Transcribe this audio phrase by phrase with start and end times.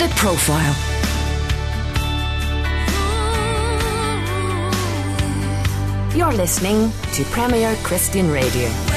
[0.00, 0.74] The Profile.
[6.16, 8.89] You're listening to Premier Christian Radio.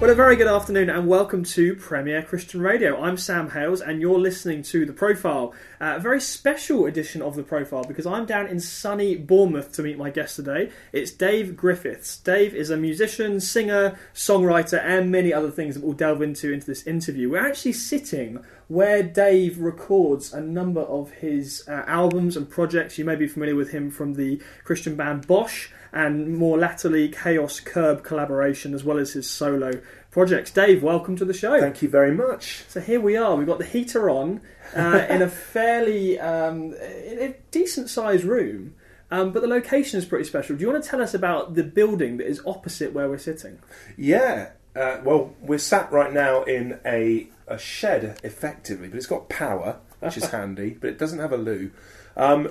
[0.00, 3.00] Well, a very good afternoon and welcome to Premier Christian Radio.
[3.00, 7.36] I'm Sam Hailes and you're listening to The Profile, uh, a very special edition of
[7.36, 10.70] The Profile because I'm down in sunny Bournemouth to meet my guest today.
[10.92, 12.18] It's Dave Griffiths.
[12.18, 16.66] Dave is a musician, singer, songwriter, and many other things that we'll delve into into
[16.66, 17.30] this interview.
[17.30, 22.98] We're actually sitting where Dave records a number of his uh, albums and projects.
[22.98, 27.60] You may be familiar with him from the Christian band BOSH and more latterly Chaos
[27.60, 29.80] Curb collaboration, as well as his solo
[30.10, 30.50] projects.
[30.50, 31.58] Dave, welcome to the show.
[31.60, 32.64] Thank you very much.
[32.68, 33.36] So here we are.
[33.36, 34.40] We've got the heater on
[34.74, 38.74] uh, in a fairly um, in a decent sized room.
[39.10, 40.56] Um, but the location is pretty special.
[40.56, 43.60] Do you want to tell us about the building that is opposite where we're sitting?
[43.96, 44.50] Yeah.
[44.74, 49.78] Uh, well, we're sat right now in a, a shed, effectively, but it's got power,
[50.00, 51.70] which is handy, but it doesn't have a loo.
[52.16, 52.50] Um,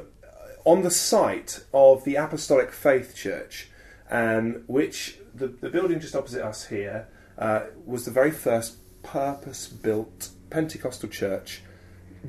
[0.66, 3.70] on the site of the Apostolic Faith Church,
[4.10, 9.68] um, which the, the building just opposite us here uh, was the very first purpose
[9.68, 11.62] built Pentecostal church,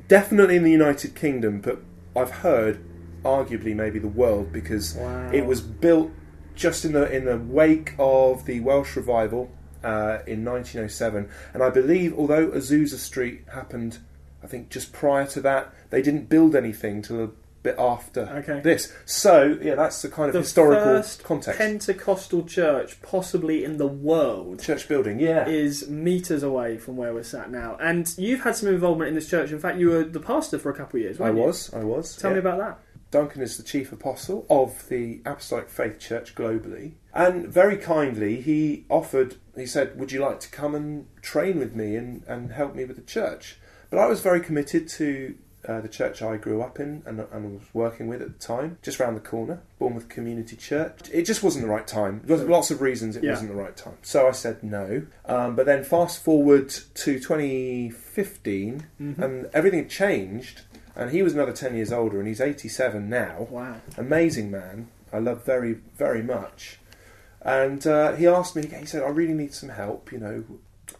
[0.08, 1.78] definitely in the United Kingdom, but
[2.16, 2.84] I've heard
[3.22, 5.30] arguably maybe the world because Wow.
[5.32, 6.10] it was built
[6.54, 9.50] just in the in the wake of the Welsh revival
[9.82, 13.98] uh, in 1907, and I believe although Azusa Street happened,
[14.42, 18.60] I think just prior to that, they didn't build anything till bit after Okay.
[18.60, 18.92] this.
[19.06, 21.58] So yeah, that's the kind of The historical context.
[21.58, 25.48] Pentecostal church, possibly in the world, Church building, yeah.
[25.48, 27.76] is meters away from where we're sat now.
[27.80, 29.50] And you've had some involvement in this church.
[29.50, 31.20] In fact, you were the pastor for a couple of years.
[31.20, 31.42] I weren't you?
[31.44, 32.16] was, I was.
[32.16, 32.34] Tell yeah.
[32.34, 32.78] me about that.
[33.10, 36.94] Duncan is the chief apostle of the Apostolic Faith Church globally.
[37.14, 41.74] And very kindly, he offered, he said, Would you like to come and train with
[41.74, 43.58] me and, and help me with the church?
[43.88, 45.36] But I was very committed to
[45.68, 48.78] uh, the church I grew up in and, and was working with at the time,
[48.82, 51.08] just round the corner, Bournemouth Community Church.
[51.12, 52.20] It just wasn't the right time.
[52.24, 53.30] There was lots of reasons it Yeah.
[53.30, 53.98] wasn't the right time.
[54.02, 55.06] So I said no.
[55.26, 59.22] Um, but then fast forward to 2015, Mm-hmm.
[59.22, 60.62] and everything had changed.
[60.96, 63.76] And he was another 10 years older, and he's 87 now Wow.
[63.98, 64.88] amazing man.
[65.12, 66.78] I love very, very much.
[67.42, 70.44] And uh, he asked me, he said, I really need some help, you know.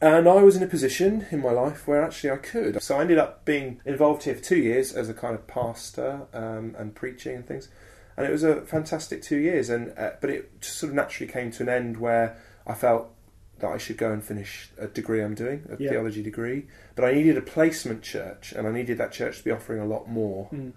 [0.00, 2.82] And I was in a position in my life where actually I could.
[2.82, 6.22] So I ended up being involved here for two years as a kind of pastor
[6.34, 7.69] um, and preaching and things.
[8.16, 9.71] And it was a fantastic two years.
[9.71, 13.09] And uh, But it just sort of naturally came to an end where I felt
[13.60, 15.91] that I should go and finish a degree I'm doing, a Yeah.
[15.91, 16.66] theology degree.
[16.97, 19.87] But I needed a placement church, and I needed that church to be offering a
[19.87, 20.72] lot more Mm.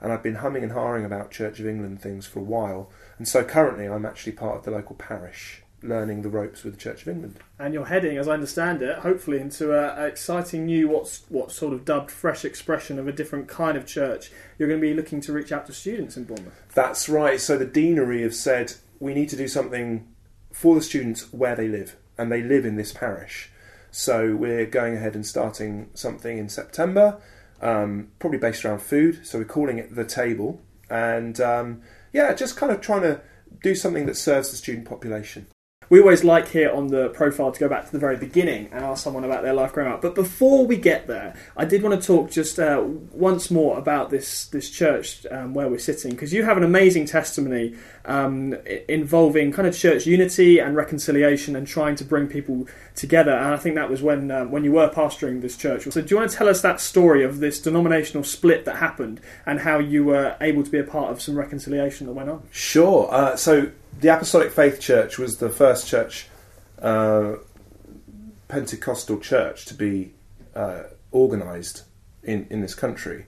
[0.00, 2.90] and I've been humming and hawing about Church of England things for a while.
[3.18, 6.80] And so currently I'm actually part of the local parish, learning the ropes with the
[6.80, 7.38] Church of England.
[7.58, 11.72] And you're heading, as I understand it, hopefully into an exciting new, what's what's sort
[11.72, 14.30] of dubbed fresh expression of a different kind of church.
[14.58, 16.54] You're going to be looking to reach out to students in Bournemouth.
[16.74, 17.40] That's right.
[17.40, 20.08] So the deanery have said we need to do something
[20.52, 23.50] for the students where they live, and they live in this parish.
[23.90, 27.20] So we're going ahead and starting something in September,
[27.60, 29.26] um, probably based around food.
[29.26, 31.82] So we're calling it the table, and um,
[32.12, 33.20] yeah, just kind of trying to
[33.62, 35.46] do something that serves the student population.
[35.92, 38.82] We always like here on the profile to go back to the very beginning and
[38.82, 40.00] ask someone about their life growing up.
[40.00, 44.08] But before we get there, I did want to talk just uh, once more about
[44.08, 47.74] this this church um, where we're sitting because you have an amazing testimony
[48.06, 48.54] um,
[48.88, 53.32] involving kind of church unity and reconciliation and trying to bring people together.
[53.32, 55.82] And I think that was when um, when you were pastoring this church.
[55.82, 59.20] So do you want to tell us that story of this denominational split that happened
[59.44, 62.44] and how you were able to be a part of some reconciliation that went on?
[62.50, 63.12] Sure.
[63.12, 66.28] Uh, so the Apostolic Faith Church was the first church,
[66.80, 67.34] uh,
[68.48, 70.14] Pentecostal church, to be
[70.54, 71.84] uh, organised
[72.22, 73.26] in, in this country.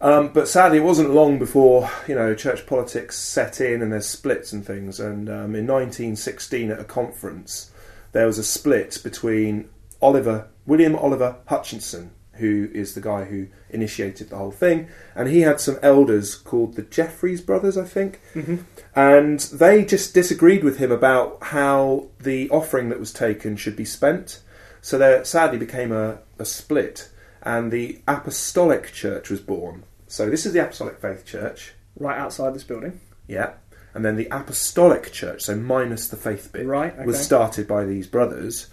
[0.00, 4.06] Um, but sadly, it wasn't long before you know church politics set in and there's
[4.06, 5.00] splits and things.
[5.00, 7.70] And um, in 1916, at a conference,
[8.12, 9.68] there was a split between
[10.02, 15.40] Oliver William Oliver Hutchinson, who is the guy who initiated the whole thing, and he
[15.40, 18.56] had some elders called the Jeffreys brothers, I think, mm-hmm.
[18.94, 23.84] and they just disagreed with him about how the offering that was taken should be
[23.84, 24.40] spent.
[24.80, 27.10] So there sadly became a, a split,
[27.42, 29.84] and the Apostolic Church was born.
[30.06, 33.54] So this is the Apostolic Faith Church, Right outside this building, yeah,
[33.94, 38.06] and then the Apostolic Church, so minus the faith bit, Right, was started by these
[38.06, 38.68] brothers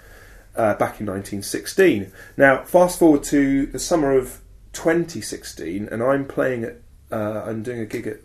[0.56, 2.12] uh, back in 1916.
[2.38, 4.42] Now, fast forward to the summer of
[4.74, 6.78] 2016, and I'm playing at,
[7.12, 8.20] uh, I'm doing a gig at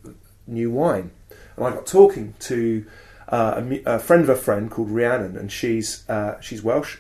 [0.46, 1.10] New Wine,
[1.56, 2.86] and I got talking to
[3.28, 6.98] uh, a, a friend of a friend called Rhiannon, and she's uh, she's Welsh,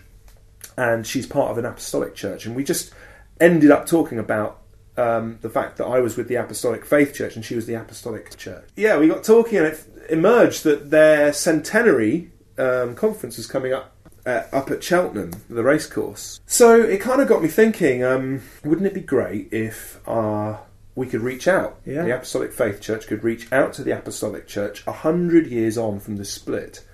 [0.76, 2.46] and she's part of an apostolic church.
[2.46, 2.92] And we just
[3.40, 4.60] ended up talking about
[4.98, 7.74] um, the fact that I was with the Apostolic Faith Church and she was the
[7.74, 8.68] Apostolic Church.
[8.76, 13.94] Yeah, we got talking, and it emerged that their centenary um, conference was coming up.
[14.28, 16.38] Uh, up at Cheltenham, the racecourse.
[16.44, 20.58] So it kind of got me thinking: um, wouldn't it be great if uh,
[20.94, 21.80] we could reach out?
[21.86, 22.02] Yeah.
[22.02, 25.98] The Apostolic Faith Church could reach out to the Apostolic Church a hundred years on
[25.98, 26.84] from the split,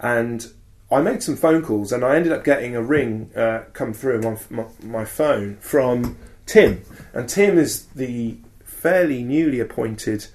[0.00, 0.52] and
[0.90, 4.22] I made some phone calls, and I ended up getting a ring uh, come through
[4.26, 6.82] on my, my phone from Tim,
[7.14, 10.26] and Tim is the fairly newly appointed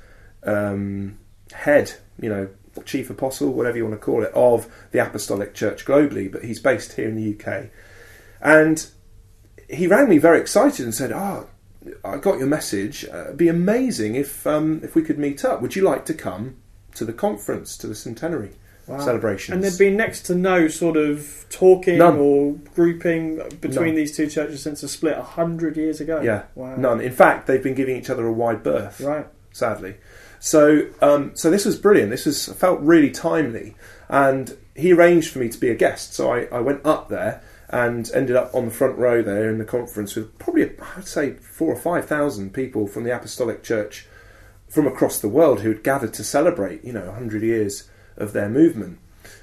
[0.44, 1.20] um,
[1.52, 2.50] head, you know,
[2.86, 6.60] chief apostle, whatever you want to call it, of the Apostolic Church globally, but he's
[6.60, 7.66] based here in the UK.
[8.42, 8.88] And
[9.70, 11.48] he rang me very excited and said, "Oh,
[12.04, 13.06] I got your message.
[13.12, 15.62] Uh, it'd be amazing if um, if we could meet up.
[15.62, 16.58] Would you like to come
[16.96, 18.52] to the conference, to the centenary
[18.88, 19.00] Wow.
[19.00, 22.18] celebrations?" And there'd been next to no sort of talking None.
[22.18, 23.96] or grouping between None.
[23.96, 26.22] these two churches since the split a hundred years ago.
[26.22, 26.76] yeah, Wow.
[26.78, 27.02] none.
[27.02, 29.02] In fact, they've been giving each other a wide berth.
[29.02, 29.28] Right.
[29.52, 29.96] sadly.
[30.40, 32.12] So, um, so this was brilliant.
[32.12, 33.76] This was felt really timely,
[34.08, 36.14] and he arranged for me to be a guest.
[36.14, 39.58] So I, I went up there and ended up on the front row there in
[39.58, 44.08] the conference with probably I'd say four or five thousand people from the Apostolic Church
[44.70, 48.50] from across the world who had gathered to celebrate, you know, hundred years of their
[48.50, 49.00] movement.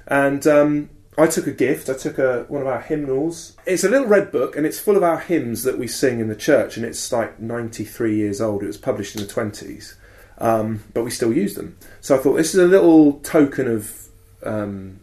[0.07, 1.89] And um, I took a gift.
[1.89, 3.55] I took a one of our hymnals.
[3.65, 6.27] It's a little red book, and it's full of our hymns that we sing in
[6.27, 6.77] the church.
[6.77, 8.63] And it's like ninety three years old.
[8.63, 9.95] It was published in the twenties,
[10.37, 11.77] um, but we still use them.
[12.01, 14.07] So I thought this is a little token of
[14.43, 14.99] um,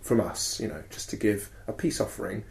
[0.00, 2.44] from us, you know, just to give a peace offering.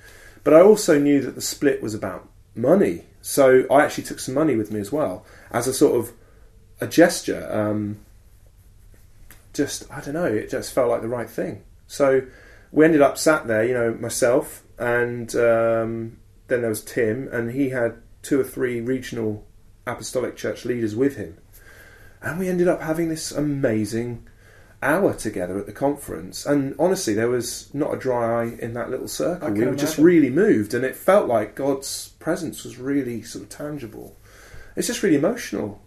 [0.44, 4.36] But I also knew that the split was about money, so I actually took some
[4.36, 6.14] money with me as well as a sort of
[6.80, 7.48] a gesture.
[7.52, 8.00] Um,
[9.54, 11.64] just I don't know, it just felt like the right thing.
[11.88, 12.22] So
[12.72, 16.18] we ended up sat there, you know, myself and um,
[16.48, 19.46] then there was Tim, and he had two or three regional
[19.86, 21.38] apostolic church leaders with him,
[22.22, 24.28] and we ended up having this amazing
[24.82, 26.46] hour together at the conference.
[26.46, 29.52] And honestly, there was not a dry eye in that little circle.
[29.52, 33.50] We were just really moved, and it felt like God's presence was really sort of
[33.50, 34.16] tangible.
[34.76, 35.82] It's just really emotional.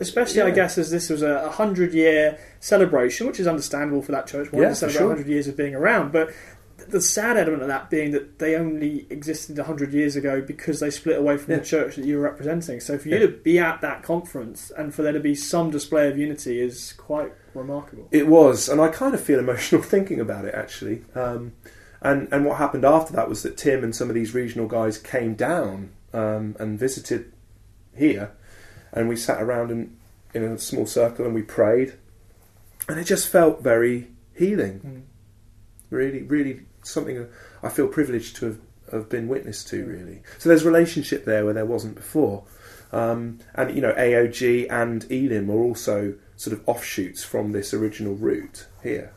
[0.00, 4.12] Especially, I guess, as this was a a hundred year celebration, which is understandable for
[4.12, 5.08] that church, wanting Yeah, to celebrate sure.
[5.08, 6.10] hundred years of being around.
[6.12, 6.30] But
[6.88, 10.90] the sad element of that being that they only existed hundred years ago because they
[10.90, 11.58] split away from Yeah.
[11.60, 12.80] the church that you were representing.
[12.80, 13.26] So for you Yeah.
[13.26, 16.92] to be at that conference and for there to be some display of unity is
[16.96, 18.08] quite remarkable.
[18.10, 21.04] It was, and I kind of feel emotional thinking about it actually.
[21.14, 21.52] Um,
[22.02, 24.98] and and what happened after that was that Tim and some of these regional guys
[24.98, 27.32] came down um, and visited
[27.94, 28.32] here,
[28.92, 29.96] and we sat around in
[30.34, 31.94] in a small circle and we prayed,
[32.88, 34.80] and it just felt very healing.
[34.84, 35.02] Mm.
[35.90, 37.28] Really, really something
[37.62, 38.58] I feel privileged to have,
[38.92, 39.84] have been witness to.
[39.84, 42.44] Really, so there's relationship there where there wasn't before.
[42.92, 48.14] Um, and you know, AOG and Elim are also sort of offshoots from this original
[48.14, 49.12] route here.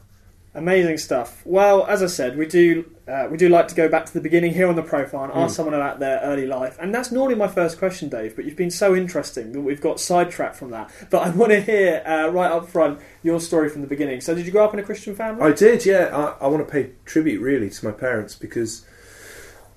[0.56, 1.44] Amazing stuff.
[1.46, 4.20] Well, as I said, we do uh, we do like to go back to the
[4.22, 5.56] beginning here on the profile and ask Mm.
[5.58, 8.36] someone about their early life, and that's normally my first question, Dave.
[8.36, 10.90] But you've been so interesting that we've got sidetracked from that.
[11.12, 14.22] But I want to hear uh, right up front your story from the beginning.
[14.22, 15.44] So, did you grow up in a Christian family?
[15.44, 16.10] I did, yeah.
[16.40, 18.84] I, I want to pay tribute really to my parents because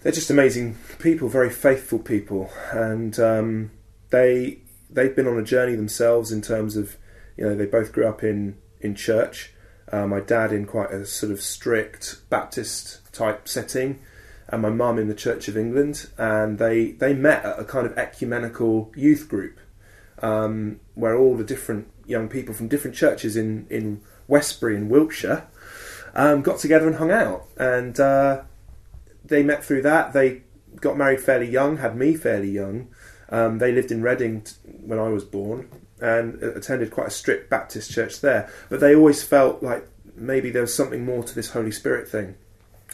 [0.01, 3.71] they're just amazing people, very faithful people, and um,
[4.09, 4.61] they
[4.91, 6.97] they've been on a journey themselves in terms of
[7.37, 9.53] you know they both grew up in in church.
[9.93, 14.01] Uh, my dad in quite a sort of strict Baptist type setting,
[14.49, 17.87] and my mum in the Church of England, and they they met at a kind
[17.87, 19.61] of ecumenical youth group
[20.23, 25.47] um, where all the different young people from different churches in in Westbury in Wiltshire
[26.15, 28.43] um, got together and hung out, and uh,
[29.25, 30.13] they met through that.
[30.13, 30.43] They
[30.81, 32.89] got married fairly young, had me fairly young.
[33.29, 35.69] Um, they lived in Reading t- when I was born,
[36.03, 38.51] and attended quite a strict Baptist church there.
[38.69, 42.35] But they always felt like maybe there was something more to this Holy Spirit thing.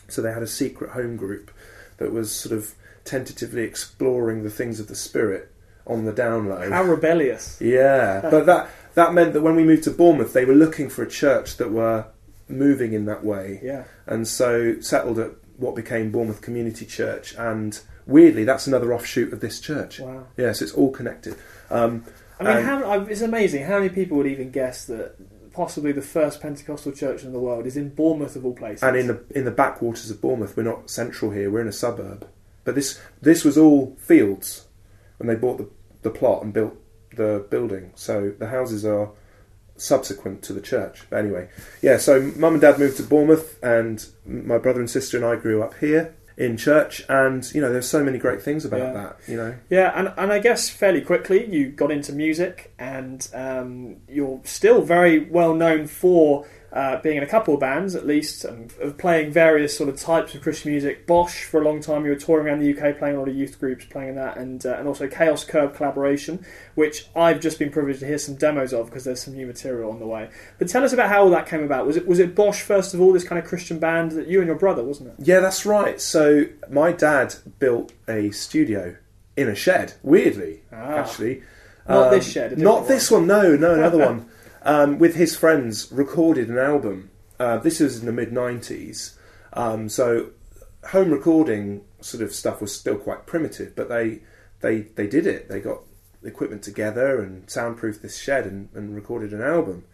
[0.09, 1.51] So they had a secret home group
[1.97, 2.75] that was sort of
[3.05, 5.51] tentatively exploring the things of the Spirit
[5.87, 6.71] on the down low.
[6.71, 7.59] How rebellious!
[7.61, 11.03] Yeah, but that that meant that when we moved to Bournemouth, they were looking for
[11.03, 12.07] a church that were
[12.49, 17.35] moving in that way, Yeah, and so settled at what became Bournemouth Community Church.
[17.37, 19.99] And weirdly, that's another offshoot of this church.
[20.01, 20.27] wow.
[20.37, 21.37] Yes, it's all connected.
[21.71, 22.05] Um,
[22.39, 25.17] I mean, And- how, it's amazing how many people would even guess that
[25.53, 28.83] possibly the first Pentecostal church in the world is in Bournemouth of all places.
[28.83, 31.73] and in the in the backwaters of Bournemouth, we're not central here; we're in a
[31.73, 32.29] suburb.
[32.65, 34.67] But this this was all fields
[35.17, 35.69] when they bought the
[36.03, 36.77] the plot and built
[37.17, 37.91] the building.
[37.97, 39.11] So the houses are
[39.77, 41.03] subsequent to the church.
[41.11, 41.49] But anyway,
[41.83, 41.97] yeah.
[41.97, 45.63] So mum and dad moved to Bournemouth, and my brother and sister and I grew
[45.63, 46.15] up here.
[46.39, 48.93] In church, and you know, there's so many great things about Yeah.
[48.93, 49.17] that.
[49.27, 53.97] You know, Yeah, and, and I guess fairly quickly you got into music, and um,
[54.09, 58.45] you're still very well known for uh, being in a couple of bands, at least,
[58.45, 61.07] and playing various sort of types of Christian music.
[61.07, 63.35] BOSH, for a long time, you were touring around the UK, playing a lot of
[63.35, 66.45] youth groups, playing in that, and uh, and also Chaos Curb collaboration,
[66.75, 69.91] which I've just been privileged to hear some demos of because there's some new material
[69.91, 70.29] on the way.
[70.59, 71.87] But tell us about how all that came about.
[71.87, 74.41] Was it was it BOSH first of all, this kind of Christian band that you
[74.41, 75.15] and your brother, wasn't it?
[75.27, 76.01] yeah, that's right.
[76.01, 78.97] So my dad built a studio
[79.37, 79.95] in a shed.
[80.03, 80.97] Weirdly, Ah.
[80.99, 81.43] actually,
[81.89, 83.27] Not Um, this shed, not this one.
[83.27, 84.27] No, no, another one.
[84.63, 87.11] Um, with his friends, recorded an album.
[87.39, 89.17] Uh, this was in the mid '90s,
[89.53, 90.31] um, so
[90.91, 93.77] home recording sort of stuff was still quite primitive.
[93.77, 94.21] But they
[94.61, 95.49] they they did it.
[95.49, 95.81] They got
[96.25, 99.85] equipment together and soundproofed this shed and, and recorded an album.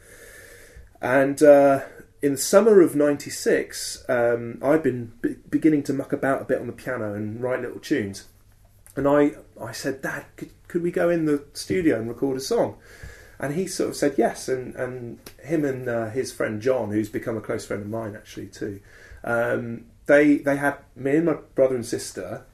[1.00, 1.82] And uh,
[2.22, 6.60] in the summer of '96, um, I'd been be- beginning to muck about a bit
[6.60, 8.24] on the piano and write little tunes.
[8.96, 12.40] And I, I said, Dad, could, could we go in the studio and record a
[12.40, 12.76] song?
[13.44, 14.48] And he sort of said yes.
[14.48, 18.16] And, and him and uh, his friend John, who's become a close friend of mine
[18.16, 18.80] actually too,
[19.22, 22.46] um, they they had me and my brother and sister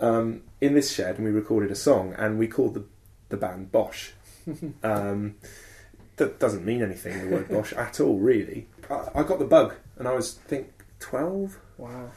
[0.00, 2.84] um, in this shed, and we recorded a song, and we called the
[3.28, 4.12] the band BOSH.
[4.82, 5.36] um,
[6.16, 8.66] that doesn't mean anything, the word BOSH at all, really.
[8.90, 12.10] I, I got the bug, and I was I think twelve, Wow,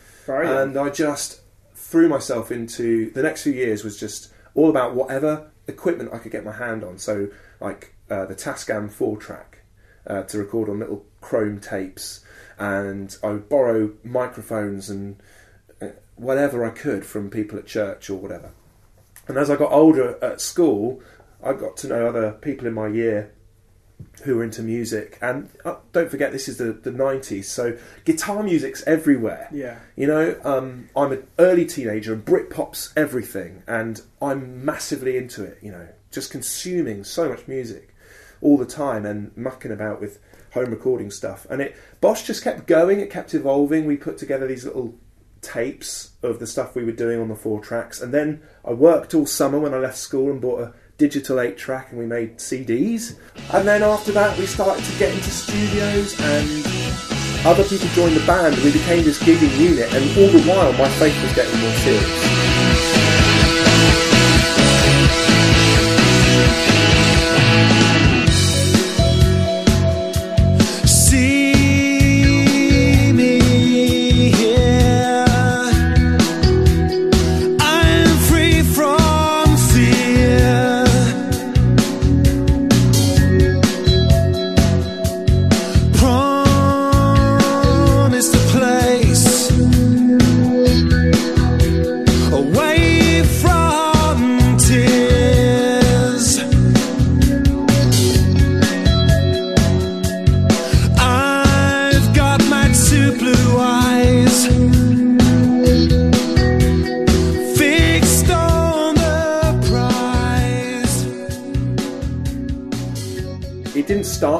[0.43, 0.69] young.
[0.69, 1.41] and I just
[1.75, 6.31] threw myself into the next few years was just all about whatever equipment I could
[6.31, 6.97] get my hand on.
[6.97, 7.27] So
[7.59, 9.59] like uh, the Tascam four track
[10.05, 12.23] uh, to record on little chrome tapes,
[12.57, 15.21] and I would borrow microphones and
[15.81, 18.51] uh, whatever I could from people at church or whatever.
[19.27, 21.01] And as I got older at school,
[21.43, 23.33] I got to know other people in my year
[24.23, 25.17] who were into music.
[25.21, 29.49] And uh, don't forget, this is the, the 90s, so guitar music's everywhere.
[29.51, 29.79] yeah.
[29.95, 35.59] You know, um, I'm an early teenager and Britpop's everything, and I'm massively into it,
[35.61, 37.93] you know, just consuming so much music
[38.41, 40.19] all the time and mucking about with
[40.53, 41.45] home recording stuff.
[41.49, 43.85] And it BOSH just kept going, it kept evolving.
[43.85, 44.95] We put together these little
[45.41, 49.13] tapes of the stuff we were doing on the four tracks, and then I worked
[49.13, 52.37] all summer when I left school and bought a digital eight track and we made
[52.37, 53.17] CDs.
[53.53, 58.25] And then after that, we started to get into studios and other people joined the
[58.25, 61.71] band we became this gigging unit and all the while my faith was getting more
[61.73, 62.36] serious.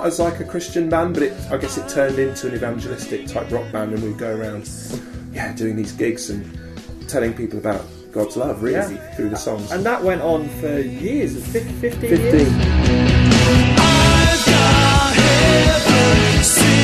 [0.07, 3.51] as like a Christian band, but it, I guess it turned into an evangelistic type
[3.51, 4.69] rock band, and we'd go around,
[5.33, 6.57] yeah, doing these gigs and
[7.09, 9.15] telling people about God's love, really, yeah.
[9.15, 9.69] through the songs.
[9.71, 12.09] And that went on for years, 15, 15.
[12.09, 12.47] years.
[16.51, 16.76] 15.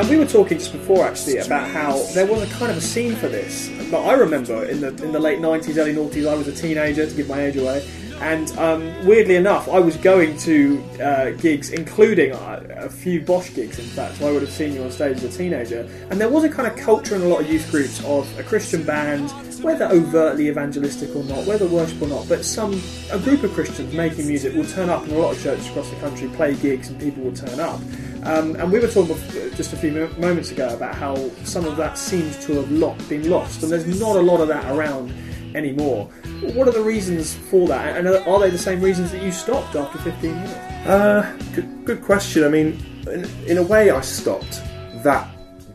[0.00, 2.80] And we were talking just before actually about how there was a kind of a
[2.80, 3.70] scene for this.
[3.90, 7.06] But I remember in the in the late nineties, early noughties, I was a teenager
[7.06, 7.86] to give my age away,
[8.18, 13.52] and um, weirdly enough, I was going to uh, gigs, including uh, a few BOSH
[13.52, 13.78] gigs.
[13.78, 16.30] In fact, so I would have seen you on stage as a teenager, and there
[16.30, 19.30] was a kind of culture in a lot of youth groups of a Christian band,
[19.62, 22.80] whether overtly evangelistic or not, whether worship or not, but some
[23.12, 25.90] a group of Christians making music will turn up in a lot of churches across
[25.90, 27.82] the country, play gigs, and people will turn up.
[28.24, 29.16] Um, and we were talking
[29.56, 33.30] just a few moments ago about how some of that seems to have lo- been
[33.30, 35.12] lost, and there's not a lot of that around
[35.54, 36.06] anymore.
[36.54, 39.32] What are the reasons for that, and are are they the same reasons that you
[39.32, 40.50] stopped after 15 years?
[40.86, 42.44] Uh, good, good question.
[42.44, 44.62] I mean, in, in a way, I stopped
[45.02, 45.28] that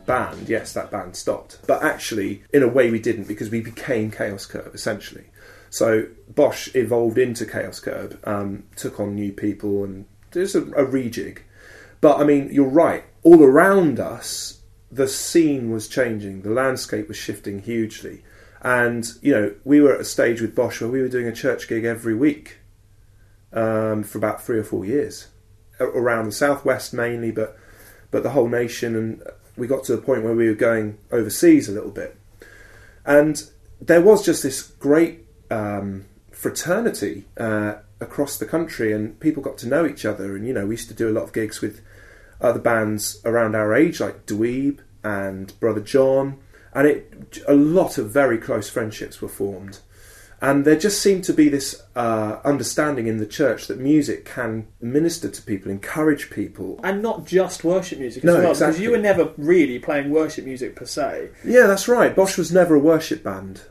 [0.06, 0.48] band.
[0.48, 1.58] Yes, that band stopped.
[1.66, 5.26] But actually, in a way, we didn't because we became Chaos Curb essentially.
[5.68, 10.86] So BOSH evolved into Chaos Curb, um, took on new people, and there's a, a
[10.86, 11.38] rejig.
[12.00, 13.04] But I mean, you're right.
[13.22, 14.60] All around us,
[14.90, 16.42] the scene was changing.
[16.42, 18.22] The landscape was shifting hugely,
[18.62, 21.32] And you know, we were at a stage with BOSH where we were doing a
[21.32, 22.58] church gig every week
[23.52, 25.28] um, for about three or four years
[25.80, 27.56] around the southwest mainly, but
[28.10, 28.96] but the whole nation.
[28.96, 29.22] And
[29.56, 32.16] we got to the point where we were going overseas a little bit,
[33.04, 33.50] and
[33.80, 39.68] there was just this great um, fraternity uh, across the country, and people got to
[39.68, 40.36] know each other.
[40.36, 41.82] And you know, we used to do a lot of gigs with
[42.40, 46.38] other bands around our age, like Dweeb and Brother John,
[46.74, 49.78] and it a lot of very close friendships were formed.
[50.40, 54.66] And there just seemed to be this uh, understanding in the church that music can
[54.82, 56.78] minister to people, encourage people.
[56.84, 60.44] And not just worship music as No, well, because you were never really playing worship
[60.44, 61.30] music per se.
[61.42, 62.14] Yeah, that's right.
[62.14, 63.62] BOSH was never a worship band.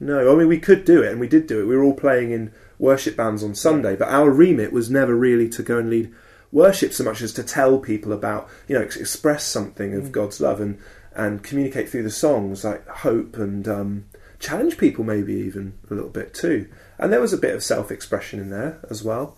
[0.00, 1.66] No, I mean we could do it, and we did do it.
[1.66, 2.52] We were all playing in
[2.84, 6.12] worship bands on Sunday, but our remit was never really to go and lead
[6.52, 10.40] worship so much as to tell people about, you know, ex- express something of God's
[10.40, 10.78] love and
[11.16, 14.04] and communicate through the songs like hope and um,
[14.40, 16.68] challenge people maybe even a little bit too.
[16.98, 19.36] And there was a bit of self-expression in there as well.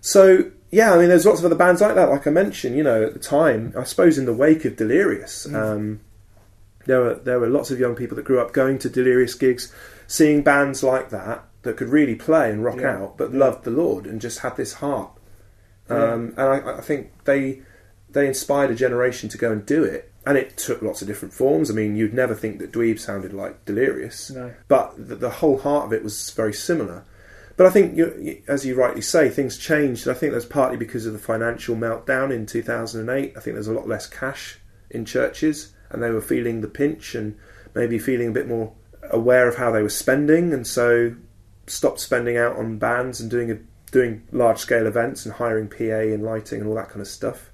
[0.00, 2.10] So yeah, I mean, there's lots of other bands like that.
[2.10, 5.46] Like I mentioned, you know, at the time, I suppose in the wake of Delirious,
[5.52, 6.00] um,
[6.86, 9.72] there were there were lots of young people that grew up going to Delirious gigs,
[10.06, 12.96] seeing bands like that that could really play and rock Yeah.
[12.96, 15.10] out, but loved the Lord and just had this heart.
[15.88, 17.62] Um, And I, I think they
[18.12, 21.32] they inspired a generation to go and do it, and it took lots of different
[21.32, 21.70] forms.
[21.70, 24.52] I mean, you'd never think that Dweeb sounded like Delirious, No.
[24.66, 27.04] but the, the whole heart of it was very similar.
[27.56, 30.08] But I think, you, you- as you rightly say, things changed.
[30.08, 33.34] I think that's partly because of the financial meltdown in 2008.
[33.36, 34.58] I think there's a lot less cash
[34.90, 37.36] in churches, and they were feeling the pinch and
[37.76, 38.72] maybe feeling a bit more
[39.10, 41.14] aware of how they were spending, and so
[41.70, 43.58] stopped spending out on bands and doing a,
[43.90, 47.50] doing large scale events and hiring PA and lighting and all that kind of stuff.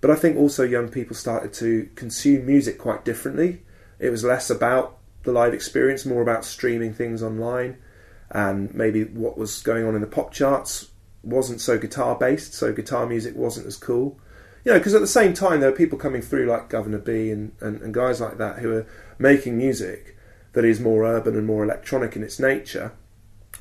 [0.00, 3.62] But I think also young people started to consume music quite differently.
[3.98, 7.78] It was less about the live experience, more about streaming things online,
[8.30, 10.88] and maybe what was going on in the pop charts
[11.22, 14.18] wasn't so guitar based, so guitar music wasn't as cool.
[14.64, 17.30] You know, because at the same time there were people coming through like Guvna B
[17.30, 18.86] and, and, and guys like that who are
[19.18, 20.16] making music
[20.52, 22.92] that is more urban and more electronic in its nature.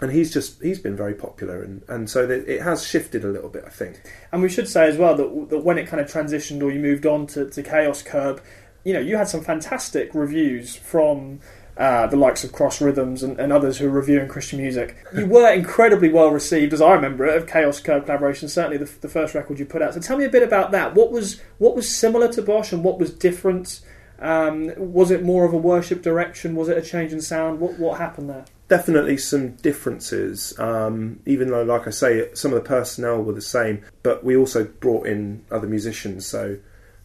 [0.01, 3.49] And he's just he's been very popular, and, and so it has shifted a little
[3.49, 4.01] bit, I think.
[4.33, 6.79] And we should say as well that, that when it kind of transitioned or you
[6.79, 8.41] moved on to, to Chaos Curb,
[8.83, 11.39] you know, you had some fantastic reviews from
[11.77, 14.95] uh, the likes of Cross Rhythms and, and others who are reviewing Christian music.
[15.13, 18.47] You were incredibly well received, as I remember it, of Chaos Curb collaboration.
[18.47, 19.93] Certainly, the, the first record you put out.
[19.93, 20.95] So, tell me a bit about that.
[20.95, 23.81] What was what was similar to BOSH and what was different?
[24.19, 26.55] Um, was it more of a worship direction?
[26.55, 27.59] Was it a change in sound?
[27.59, 28.45] What what happened there?
[28.67, 30.57] Definitely some differences.
[30.59, 34.35] Um, even though, like I say, some of the personnel were the same, but we
[34.35, 36.25] also brought in other musicians.
[36.25, 36.57] So,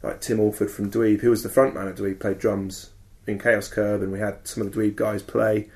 [0.02, 2.90] like Tim Alford from Dweeb, who was the frontman of Dweeb, played drums
[3.26, 5.68] in Chaos Curb, and we had some of the Dweeb guys play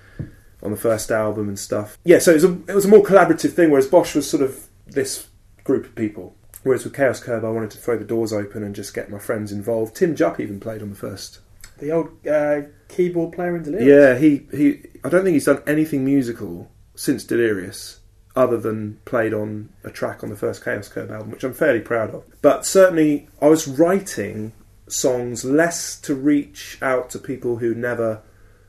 [0.63, 1.99] on the first album and stuff.
[2.05, 4.43] Yeah, so it was a, it was a more collaborative thing, whereas BOSH was sort
[4.43, 5.29] of this
[5.63, 6.35] group of people.
[6.63, 9.19] Whereas with Chaos Curb, I wanted to throw the doors open and just get my
[9.19, 9.95] friends involved.
[9.95, 11.41] Tim Jupp even played on the first
[11.79, 13.89] The old uh, keyboard player in Delirious.
[13.89, 14.81] yeah, he, he.
[15.03, 18.01] I don't think he's done anything musical since Delirious,
[18.37, 21.81] other than played on a track on the first Chaos Curb album, which I'm fairly
[21.81, 22.25] proud of.
[22.43, 24.53] But certainly, I was writing
[24.87, 28.23] songs less to reach out to people who never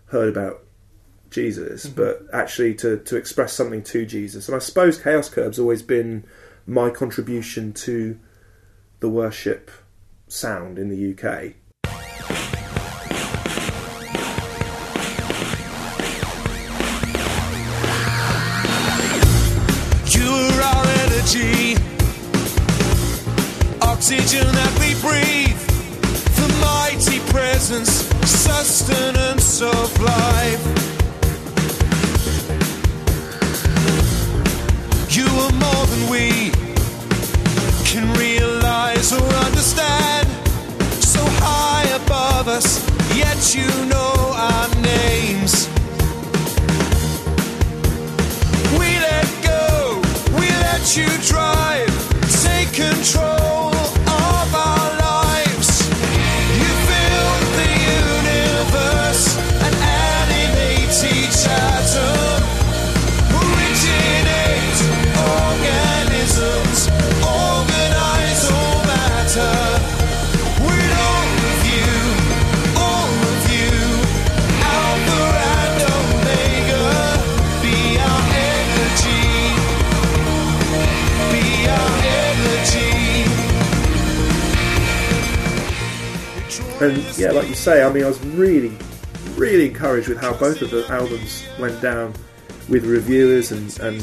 [0.08, 0.64] heard about
[1.30, 4.48] Jesus, but actually to to express something to Jesus.
[4.48, 6.26] And I suppose Chaos Curb's always been
[6.66, 8.20] my contribution to
[9.00, 9.70] the worship
[10.28, 11.56] sound in the UK.
[21.36, 21.76] Energy,
[23.82, 25.60] oxygen that we breathe,
[26.36, 27.90] the mighty presence,
[28.26, 30.64] sustenance of life.
[35.10, 36.52] You are more than we
[37.86, 40.28] can realize or understand.
[41.04, 44.15] So high above us, yet you know
[50.98, 51.90] you drive,
[52.42, 53.35] take control
[86.86, 88.78] And yeah, like you say, I mean, I was really
[89.36, 92.14] really encouraged with how both of the albums went down
[92.70, 94.02] with reviewers and, and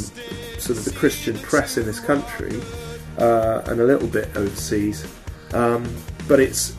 [0.58, 2.60] sort of the Christian press in this country
[3.18, 5.06] uh, and a little bit overseas.
[5.52, 5.84] Um,
[6.28, 6.76] but it's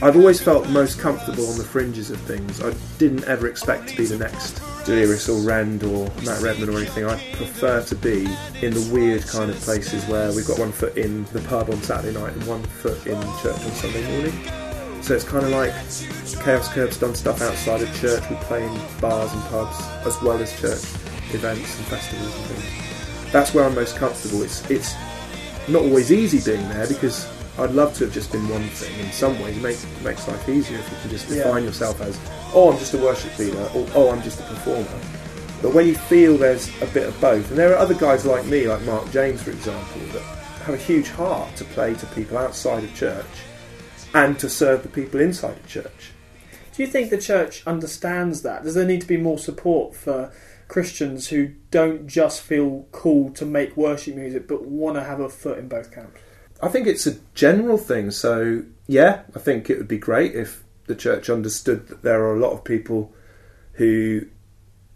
[0.00, 2.62] I've always felt most comfortable on the fringes of things.
[2.62, 6.78] I didn't ever expect to be the next Delirious or Rand or Matt Redman or
[6.78, 7.04] anything.
[7.04, 8.24] I prefer to be
[8.62, 11.82] in the weird kind of places where we've got one foot in the pub on
[11.82, 14.71] Saturday night and one foot in church on Sunday morning.
[15.02, 15.72] So it's kind of like
[16.44, 18.22] Chaos Curb's done stuff outside of church.
[18.30, 20.82] We play in bars and pubs as well as church
[21.34, 23.32] events and festivals and things.
[23.32, 24.42] That's where I'm most comfortable.
[24.42, 24.94] It's it's
[25.68, 27.26] not always easy being there because
[27.58, 28.98] I'd love to have just been one thing.
[29.04, 31.68] In some ways, it makes, makes life easier if you can just define Yeah.
[31.68, 32.18] yourself as,
[32.54, 34.88] oh, I'm just a worship leader, or oh, I'm just a performer.
[35.60, 38.46] But when you feel there's a bit of both, and there are other guys like
[38.46, 40.22] me, like Mark James, for example, that
[40.64, 43.26] have a huge heart to play to people outside of church
[44.14, 46.12] and to serve the people inside of church.
[46.74, 48.64] Do you think the church understands that?
[48.64, 50.32] Does there need to be more support for
[50.68, 55.28] Christians who don't just feel called to make worship music but want to have a
[55.28, 56.20] foot in both camps?
[56.62, 58.10] I think it's a general thing.
[58.10, 62.34] So, yeah, I think it would be great if the church understood that there are
[62.34, 63.12] a lot of people
[63.72, 64.26] who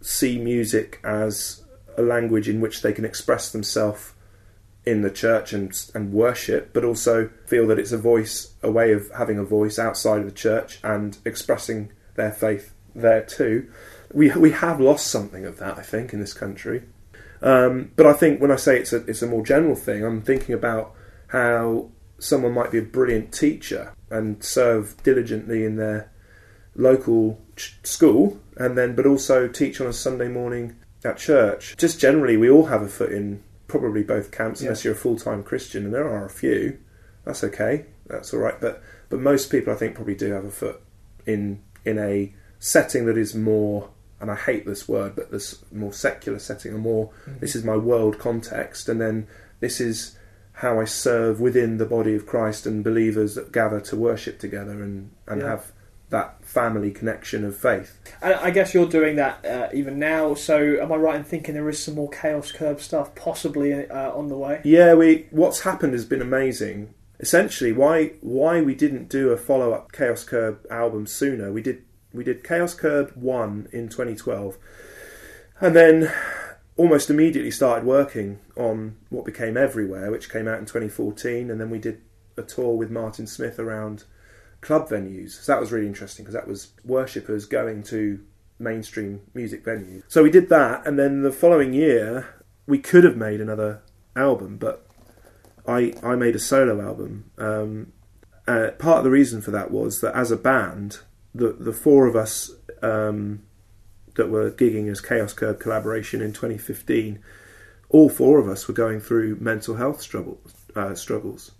[0.01, 1.63] see music as
[1.97, 4.13] a language in which they can express themselves
[4.87, 8.93] in the church and and worship, but also feel that it's a voice, a way
[8.93, 13.69] of having a voice outside of the church and expressing their faith there too.
[14.13, 16.83] We we have lost something of that, I think, in this country.
[17.41, 20.21] Um, but I think when I say it's a it's a more general thing, I'm
[20.21, 20.95] thinking about
[21.27, 26.09] how someone might be a brilliant teacher and serve diligently in their
[26.75, 31.75] local ch- school, and then but also teach on a Sunday morning at church.
[31.75, 35.17] Just generally, we all have a foot in probably both camps, unless you're a full
[35.17, 36.79] time Christian, and there are a few.
[37.25, 37.85] That's okay.
[38.07, 38.59] That's all right.
[38.59, 40.81] But but most people, I think, probably do have a foot
[41.25, 43.89] in in a setting that is more.
[44.19, 47.39] And I hate this word, but this more secular setting, a more mm-hmm.
[47.39, 49.27] this is my world context, and then
[49.59, 50.17] this is
[50.53, 54.81] how I serve within the body of Christ and believers that gather to worship together
[54.81, 55.49] and, and Yeah.
[55.49, 55.71] have
[56.09, 57.99] that family connection of faith.
[58.21, 60.35] I, I guess you're doing that uh, even now.
[60.35, 64.11] So, am I right in thinking there is some more Chaos Curb stuff possibly uh,
[64.11, 64.61] on the way?
[64.63, 66.93] Yeah, we what's happened has been amazing.
[67.19, 71.51] Essentially, why why we didn't do a follow up Chaos Curb album sooner?
[71.51, 74.57] We did we did Chaos Curb one in 2012,
[75.59, 76.11] and then
[76.77, 81.69] almost immediately started working on what became Everywhere, which came out in 2014, and then
[81.69, 82.01] we did
[82.37, 84.03] a tour with Martin Smith around
[84.61, 85.31] club venues.
[85.31, 88.19] So that was really interesting because that was worshippers going to
[88.59, 90.03] mainstream music venues.
[90.07, 92.27] So we did that, and then the following year
[92.65, 93.81] we could have made another
[94.15, 94.85] album, but
[95.67, 97.31] I I made a solo album.
[97.37, 97.93] Um,
[98.47, 100.99] uh, part of the reason for that was that as a band,
[101.35, 103.43] the the four of us um,
[104.15, 107.19] that were gigging as Chaos Curb collaboration in 2015,
[107.89, 110.03] all four of us were going through mental health
[110.75, 111.51] uh, struggles,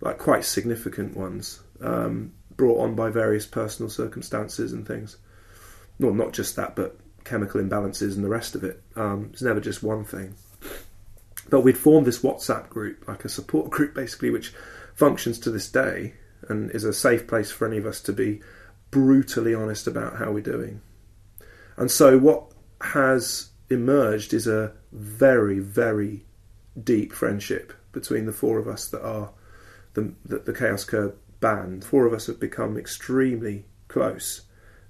[0.00, 5.16] like quite significant ones, um, brought on by various personal circumstances and things.
[5.98, 8.82] No, not just that, but chemical imbalances and the rest of it.
[8.96, 10.34] Um, it's never just one thing.
[11.48, 14.52] But we'd formed this WhatsApp group, like a support group basically, which
[14.94, 16.14] functions to this day
[16.48, 18.40] and is a safe place for any of us to be
[18.90, 20.80] brutally honest about how we're doing.
[21.76, 26.24] And so what has emerged is a very, very
[26.82, 29.30] deep friendship between the four of us that are
[29.94, 31.84] the, the, the Chaos Curb band.
[31.84, 34.42] Four of us have become extremely close,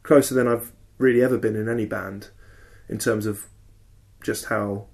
[0.02, 2.28] closer than I've really ever been in any band
[2.88, 3.46] in terms of
[4.22, 4.87] just how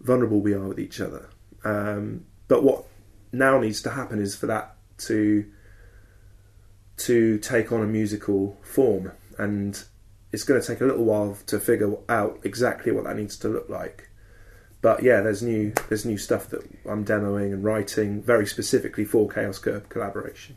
[0.00, 1.30] vulnerable we are with each other.
[1.64, 2.84] Um, but what
[3.32, 5.50] now needs to happen is for that to
[6.96, 9.82] to take on a musical form, and
[10.30, 13.48] it's going to take a little while to figure out exactly what that needs to
[13.48, 14.10] look like.
[14.84, 19.30] But yeah, there's new there's new stuff that I'm demoing and writing very specifically for
[19.30, 20.56] Chaos Curb collaboration.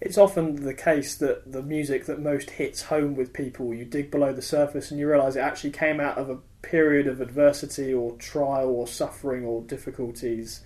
[0.00, 4.10] It's often the case that the music that most hits home with people, you dig
[4.10, 7.94] below the surface and you realise it actually came out of a period of adversity
[7.94, 10.62] or trial or suffering or difficulties.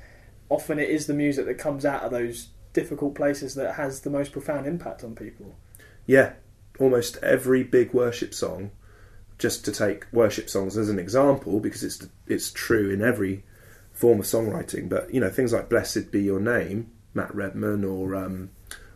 [0.48, 4.10] Often it is the music that comes out of those difficult places that has the
[4.10, 5.54] most profound impact on people.
[6.06, 6.32] Yeah,
[6.80, 8.70] almost every big worship song,
[9.38, 13.44] just to take worship songs as an example, because it's it's true in every
[13.92, 14.88] form of songwriting.
[14.88, 18.50] But you know things like "Blessed Be Your Name," Matt Redman, or um,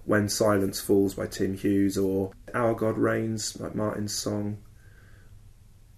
[0.04, 4.58] "When Silence Falls" by Tim Hughes, or "Our God Reigns" like Martin's song.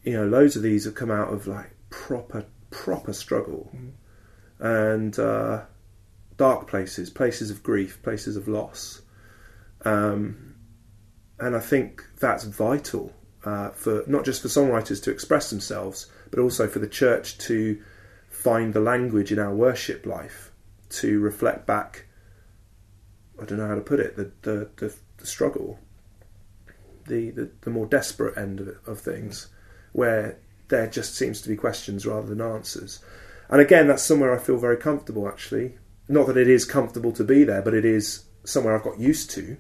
[0.02, 3.70] You know, loads of these have come out of like proper proper struggle,
[4.58, 5.62] and uh,
[6.36, 9.02] dark places, places of grief, places of loss.
[9.84, 10.54] Um,
[11.38, 13.12] and I think that's vital
[13.44, 17.80] uh, for not just for songwriters to express themselves, but also for the church to
[18.28, 20.52] find the language in our worship life
[20.88, 22.06] to reflect back.
[23.40, 24.16] I don't know how to put it.
[24.16, 25.78] The the, the, the struggle,
[27.06, 29.48] the, the the more desperate end of, of things,
[29.92, 33.00] where there just seems to be questions rather than answers.
[33.48, 35.28] And again, that's somewhere I feel very comfortable.
[35.28, 35.76] Actually,
[36.08, 39.30] not that it is comfortable to be there, but it is somewhere I've got used
[39.32, 39.56] to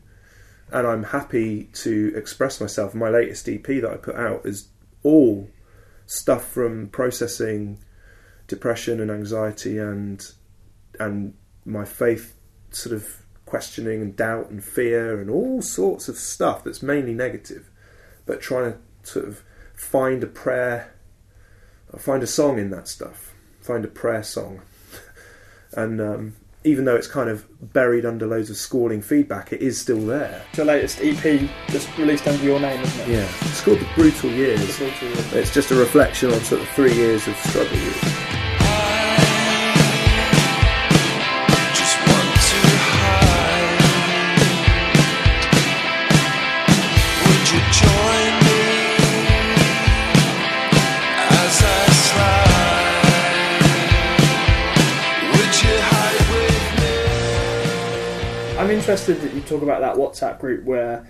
[0.72, 2.94] and I'm happy to express myself.
[2.94, 4.68] My latest EP that I put out is
[5.02, 5.48] all
[6.06, 7.78] stuff from processing
[8.46, 10.32] depression and anxiety and
[10.98, 12.34] and my faith
[12.70, 17.70] sort of questioning and doubt and fear and all sorts of stuff that's mainly negative,
[18.24, 18.78] but trying to
[19.10, 19.42] sort of
[19.74, 20.94] find a prayer,
[21.98, 24.62] find a song in that stuff, find a prayer song,
[25.72, 29.80] and um, even though it's kind of buried under loads of squalling feedback, it is
[29.80, 30.42] still there.
[30.54, 33.08] The latest EP just released under your name, isn't it?
[33.08, 34.60] Yeah, it's called The Brutal Years.
[34.78, 35.32] The Brutal Years.
[35.32, 38.31] It's just a reflection on sort of three years of struggle.
[58.92, 61.08] Interested that you talk about that WhatsApp group where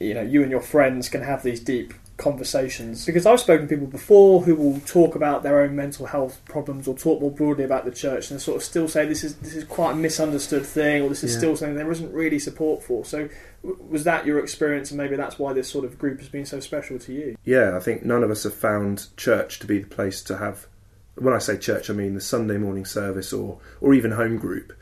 [0.00, 3.74] you know you and your friends can have these deep conversations because I've spoken to
[3.74, 7.64] people before who will talk about their own mental health problems or talk more broadly
[7.64, 10.66] about the church and sort of still say this is this is quite a misunderstood
[10.66, 11.38] thing or this is Yeah.
[11.38, 13.04] still something there isn't really support for.
[13.04, 13.28] So
[13.62, 16.58] was that your experience and maybe that's why this sort of group has been so
[16.60, 17.36] special to you?
[17.44, 20.66] Yeah, I think none of us have found church to be the place to have.
[21.14, 24.72] When I say church, I mean the Sunday morning service or or even home group.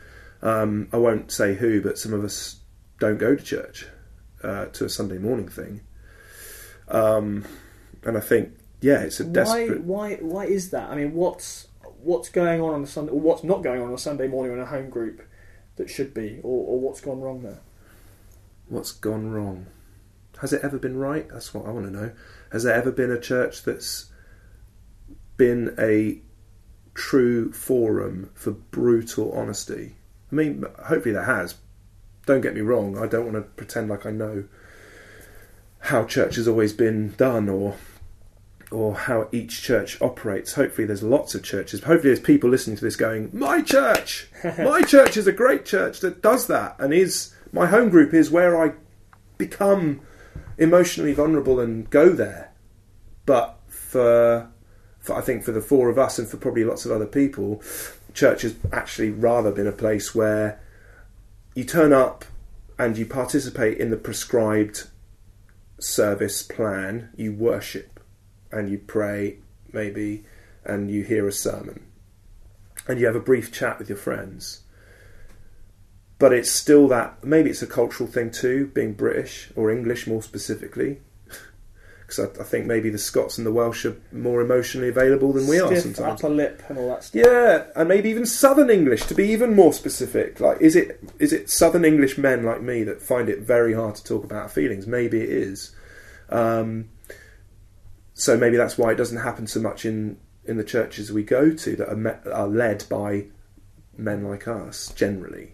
[0.41, 2.59] Um, I won't say who, but some of us
[2.99, 3.85] don't go to church
[4.43, 5.81] uh, to a Sunday morning thing.
[6.87, 7.45] Um,
[8.03, 9.83] and I think, yeah, it's a Why desperate.
[9.83, 10.89] why why is that?
[10.89, 11.67] I mean what's
[12.01, 14.53] what's going on on a Sunday or what's not going on on a Sunday morning
[14.53, 15.21] in a home group
[15.75, 17.59] that should be or, or what's gone wrong there?
[18.69, 19.67] What's gone wrong?
[20.39, 21.27] Has it ever been right?
[21.29, 22.11] That's what I want to know.
[22.53, 24.09] Has there ever been a church that's
[25.35, 26.21] been a
[26.93, 29.95] true forum for brutal honesty?
[30.31, 31.55] I mean, hopefully there has.
[32.25, 32.97] Don't get me wrong.
[32.97, 34.45] I don't want to pretend like I know
[35.79, 37.75] how church has always been done or
[38.71, 40.53] or how each church operates.
[40.53, 41.81] Hopefully there's lots of churches.
[41.81, 46.01] Hopefully there's people listening to this going, "My church, my church is a great church
[46.01, 48.73] that does that and is my home group is where I
[49.37, 50.01] become
[50.57, 52.51] emotionally vulnerable and go there."
[53.25, 54.49] But for,
[54.99, 57.61] for I think for the four of us and for probably lots of other people,
[58.19, 60.59] church has actually rather been a place where
[61.55, 62.25] you turn up
[62.77, 64.87] and you participate in the prescribed
[65.79, 67.99] service plan, you worship
[68.51, 69.37] and you pray,
[69.71, 70.25] maybe,
[70.65, 71.85] and you hear a sermon,
[72.87, 74.63] and you have a brief chat with your friends.
[76.17, 80.21] But it's still that maybe it's a cultural thing too, being British or English more
[80.21, 80.99] specifically.
[82.09, 85.47] Because I, I think maybe the Scots and the Welsh are more emotionally available than
[85.47, 86.23] we are sometimes.
[86.23, 87.23] upper lip and all that stuff.
[87.23, 90.39] Yeah, and maybe even Southern English to be even more specific.
[90.39, 93.93] Like, is it is it Southern English men like me that find it very hard
[93.95, 94.87] to talk about feelings?
[94.87, 95.75] Maybe it is.
[96.29, 96.89] Um,
[98.15, 101.51] so maybe that's why it doesn't happen so much in in the churches we go
[101.53, 103.25] to that are, me- are led by
[103.97, 105.53] men like us generally.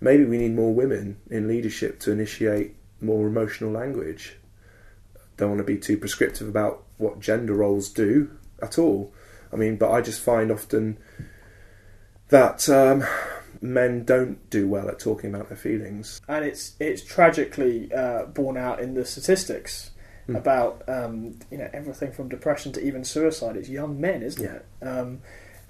[0.00, 4.38] Maybe we need more women in leadership to initiate more emotional language.
[5.36, 8.30] Don't want to be too prescriptive about what gender roles do
[8.62, 9.12] at all.
[9.52, 10.96] I mean, but I just find often
[12.28, 13.04] that um,
[13.60, 16.20] men don't do well at talking about their feelings.
[16.28, 19.90] and it's it's tragically uh, borne out in the statistics
[20.26, 20.38] Mm.
[20.38, 23.56] about um, you know everything from depression to even suicide.
[23.58, 24.54] It's young men, isn't Yeah.
[24.54, 24.86] it?
[24.88, 25.20] Um,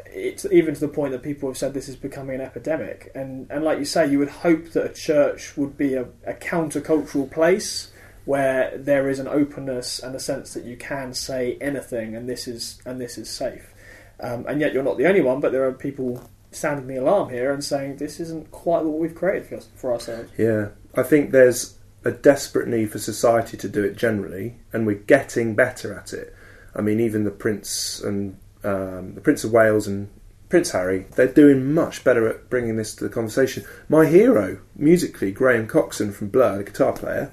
[0.06, 3.50] it's even to the point that people have said this is becoming an epidemic, and
[3.50, 7.28] and like you say, you would hope that a church would be a, a countercultural
[7.28, 7.90] place
[8.24, 12.48] where there is an openness and a sense that you can say anything, and this
[12.48, 13.72] is and this is safe.
[14.20, 17.30] Um, and yet you're not the only one, but there are people sounding the alarm
[17.30, 20.30] here and saying this isn't quite what we've created for, for ourselves.
[20.38, 24.94] Yeah, I think there's a desperate need for society to do it generally, and we're
[24.94, 26.34] getting better at it.
[26.76, 30.08] I mean, even the Prince and um, the Prince of Wales and
[30.48, 33.64] Prince Harry, they're doing much better at bringing this to the conversation.
[33.88, 37.32] My hero, musically, Graham Coxon from Blur, the guitar player,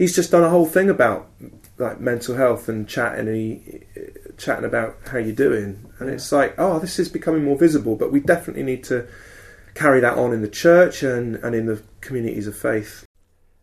[0.00, 1.28] he's just done a whole thing about
[1.76, 3.84] like mental health and chatting and he,
[4.38, 8.10] chatting about how you're doing, and it's like, oh, this is becoming more visible, but
[8.10, 9.06] we definitely need to
[9.74, 13.04] carry that on in the church and, and in the communities of faith.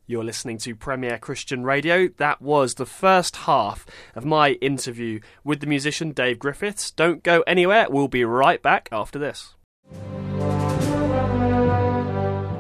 [0.06, 2.08] You're listening to Premier Christian Radio.
[2.17, 6.91] That was the first half of my interview with the musician Dave Griffiths.
[6.91, 9.56] Don't go anywhere, we'll be right back after this.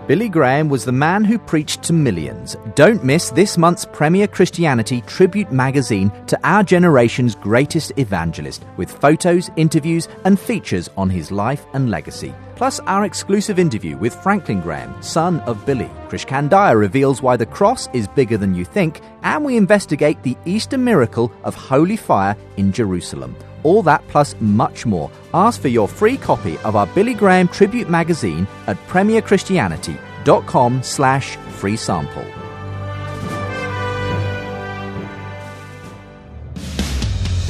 [0.07, 2.55] Billy Graham was the man who preached to millions.
[2.75, 9.51] Don't miss this month's Premier Christianity Tribute magazine to our generation's greatest evangelist, with photos,
[9.57, 12.33] interviews, and features on his life and legacy.
[12.55, 15.91] Plus, our exclusive interview with Franklin Graham, son of Billy.
[16.07, 20.37] Krish Kandiah reveals why the cross is bigger than you think, and we investigate the
[20.45, 23.35] Easter miracle of holy fire in Jerusalem.
[23.63, 25.09] All that plus much more.
[25.33, 31.77] Ask for your free copy of our Billy Graham Tribute magazine at premierchristianity.com slash free
[31.77, 32.25] sample.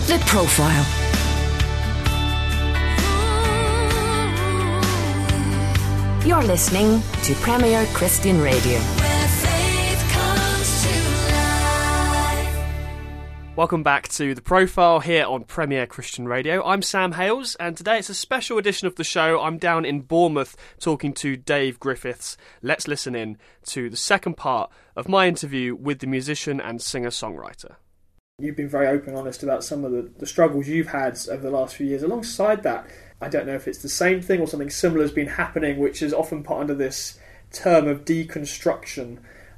[0.07, 0.85] The Profile.
[6.25, 8.79] You're listening to Premier Christian Radio.
[13.57, 16.63] Welcome back to The Profile here on Premier Christian Radio.
[16.63, 19.41] I'm Sam Hailes, and today it's a special edition of the show.
[19.41, 22.37] I'm down in Bournemouth talking to Dave Griffiths.
[22.61, 23.39] Let's listen in
[23.69, 27.77] to the second part of my interview with the musician and singer songwriter.
[28.37, 31.49] You've been very open honest about some of the, the struggles you've had over the
[31.49, 32.03] last few years.
[32.03, 32.85] Alongside that,
[33.19, 36.03] I don't know if it's the same thing or something similar has been happening, which
[36.03, 37.17] is often put under this
[37.51, 39.17] term of deconstruction.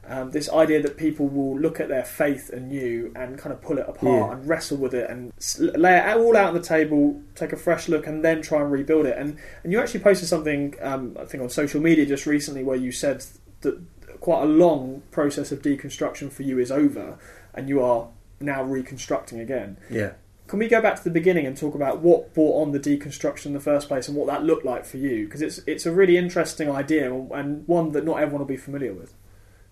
[0.10, 3.62] Um, this idea that people will look at their faith and you and kind of
[3.62, 4.32] pull it apart Yeah.
[4.32, 7.88] and wrestle with it and lay it all out on the table, take a fresh
[7.88, 9.18] look, and then try and rebuild it.
[9.18, 12.76] And and you actually posted something um, I think on social media just recently where
[12.78, 13.24] you said
[13.62, 13.80] that
[14.20, 17.18] quite a long process of deconstruction for you is over,
[17.54, 18.08] and you are
[18.40, 19.78] now reconstructing again.
[19.90, 20.14] Yeah.
[20.48, 23.48] Can we go back to the beginning and talk about what brought on the deconstruction
[23.48, 25.26] in the first place and what that looked like for you?
[25.26, 28.94] Because it's it's a really interesting idea and one that not everyone will be familiar
[28.94, 29.14] with.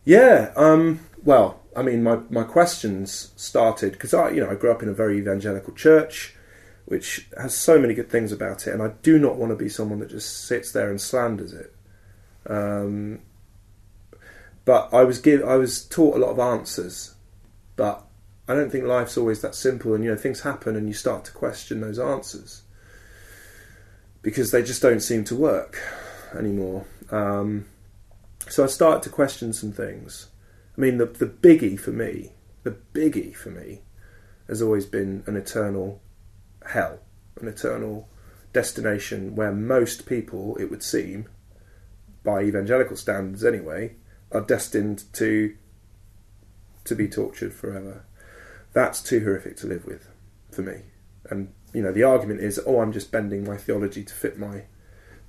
[0.08, 0.54] Yeah.
[0.56, 4.82] Um, well, I mean, my, my questions started because I, you know, I grew up
[4.82, 6.34] in a very evangelical church,
[6.86, 9.68] which has so many good things about it, and I do not want to be
[9.68, 11.76] someone that just sits there and slanders it.
[12.50, 13.20] Um,
[14.64, 17.16] but I was give, I was taught a lot of answers,
[17.76, 18.06] but
[18.48, 21.26] I don't think life's always that simple, and you know, things happen, and you start
[21.26, 22.62] to question those answers
[24.22, 25.78] because they just don't seem to work
[26.34, 26.86] anymore.
[27.12, 27.66] Um,
[28.50, 30.28] so I started to question some things.
[30.78, 32.34] I mean, the the biggie for me,
[32.64, 33.82] the biggie for me,
[34.48, 36.02] has always been an eternal
[36.66, 37.00] hell,
[37.40, 38.08] an eternal
[38.54, 41.28] destination where most people, it would seem,
[42.24, 43.96] by evangelical standards anyway,
[44.32, 45.56] are destined to
[46.86, 48.06] to be tortured forever.
[48.74, 50.10] That's too horrific to live with
[50.52, 50.84] for me.
[51.30, 54.64] And you know, the argument is, oh, I'm just bending my theology to fit my.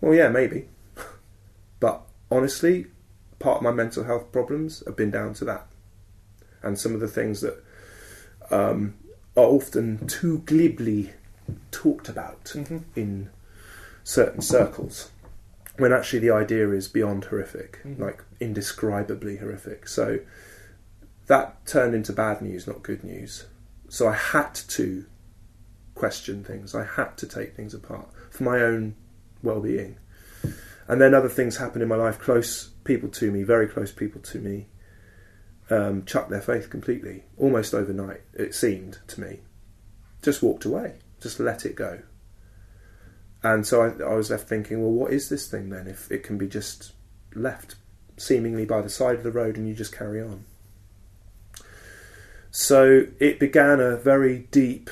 [0.01, 0.69] Well, yeah, maybe,
[1.81, 2.87] but honestly,
[3.39, 5.67] part of my mental health problems have been down to that,
[6.63, 7.63] and some of the things that
[8.51, 8.95] um,
[9.37, 11.13] are often too glibly
[11.71, 12.55] talked about
[12.97, 13.31] in
[14.05, 15.11] certain circles,
[15.77, 19.87] when actually the idea is beyond horrific, like indescribably horrific.
[19.87, 20.19] So
[21.27, 23.47] that turned into bad news, not good news.
[23.89, 25.05] So I had to
[25.95, 26.75] question things.
[26.75, 28.95] I had to take things apart for my own
[29.43, 29.99] well-being.
[30.87, 32.19] And then other things happened in my life.
[32.19, 34.67] Close people to me, very close people to me,
[35.71, 38.23] um, chucked their faith completely, almost overnight.
[38.33, 39.41] It seemed to me,
[40.23, 42.01] just walked away, just let it go.
[43.43, 45.87] And so I, I was left thinking, well, what is this thing then?
[45.87, 46.93] If it can be just
[47.35, 47.77] left
[48.17, 50.45] seemingly by the side of the road and you just carry on.
[52.51, 54.91] So it began a very deep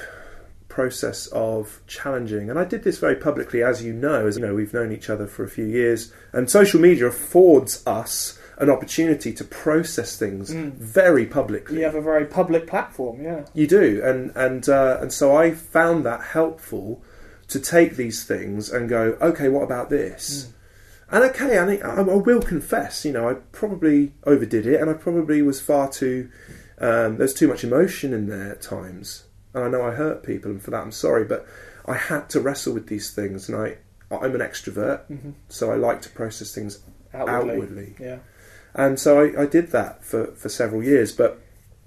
[0.77, 4.55] process of challenging, and I did this very publicly, as you know, as you know,
[4.55, 9.33] we've known each other for a few years, and social media affords us an opportunity
[9.33, 11.79] to process things very publicly.
[11.79, 13.47] You have a very public platform, yeah.
[13.55, 17.03] You do, and and uh, and so I found that helpful
[17.49, 20.53] to take these things and go, okay, what about this?
[21.11, 24.95] And okay, I I, I will confess, you know, I probably overdid it, and I
[24.95, 26.29] probably was far too.
[26.79, 29.25] Um, there's too much emotion in there at times,
[29.57, 31.25] and I know I hurt people, and for that I'm sorry.
[31.25, 31.45] But
[31.87, 33.79] I had to wrestle with these things, and I
[34.15, 35.31] I'm an extrovert, mm-hmm.
[35.49, 36.79] so I like to process things
[37.13, 37.51] Outwardly.
[37.55, 37.95] outwardly.
[37.99, 38.19] Yeah.
[38.75, 41.11] and so I, I did that for for several years.
[41.13, 41.41] But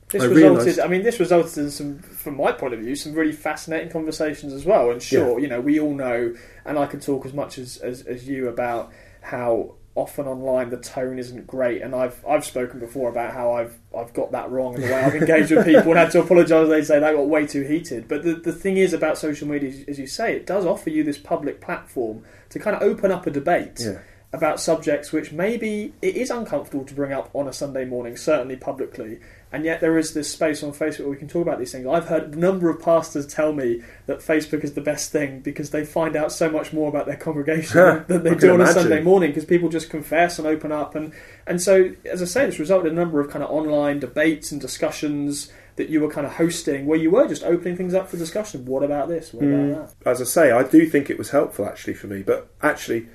[0.09, 0.57] This I resulted.
[0.57, 3.91] realised- I mean, this resulted in some, from my point of view, some really fascinating
[3.91, 4.89] conversations as well.
[4.91, 6.34] And sure, you know, we all know,
[6.65, 8.91] and I can talk as much as, as, as you about
[9.22, 11.82] how often online the tone isn't great.
[11.82, 15.04] And I've I've spoken before about how I've I've got that wrong and the way
[15.04, 16.70] I've engaged with people and had to apologise.
[16.70, 18.08] They say they got way too heated.
[18.08, 21.04] But the the thing is about social media, as you say, it does offer you
[21.04, 23.80] this public platform to kind of open up a debate.
[23.80, 24.00] Yeah.
[24.32, 28.56] about subjects which maybe it is uncomfortable to bring up on a Sunday morning, certainly
[28.56, 29.20] publicly,
[29.52, 31.88] and yet there is this space on Facebook where we can talk about these things.
[31.88, 35.72] I've heard a number of pastors tell me that Facebook is the best thing because
[35.72, 38.68] they find out so much more about their congregation than they do on a.
[38.68, 41.12] Sunday morning because people just confess and open up and
[41.47, 44.52] and so as I say, it's resulted in a number of kind of online debates
[44.52, 48.10] and discussions that you were kind of hosting where you were just opening things up
[48.10, 48.66] for discussion.
[48.66, 49.34] What about this?
[49.34, 49.72] What Mm.
[49.72, 50.10] about that?
[50.10, 52.22] as I say, I do think it was helpful actually for me.
[52.22, 53.08] But actually,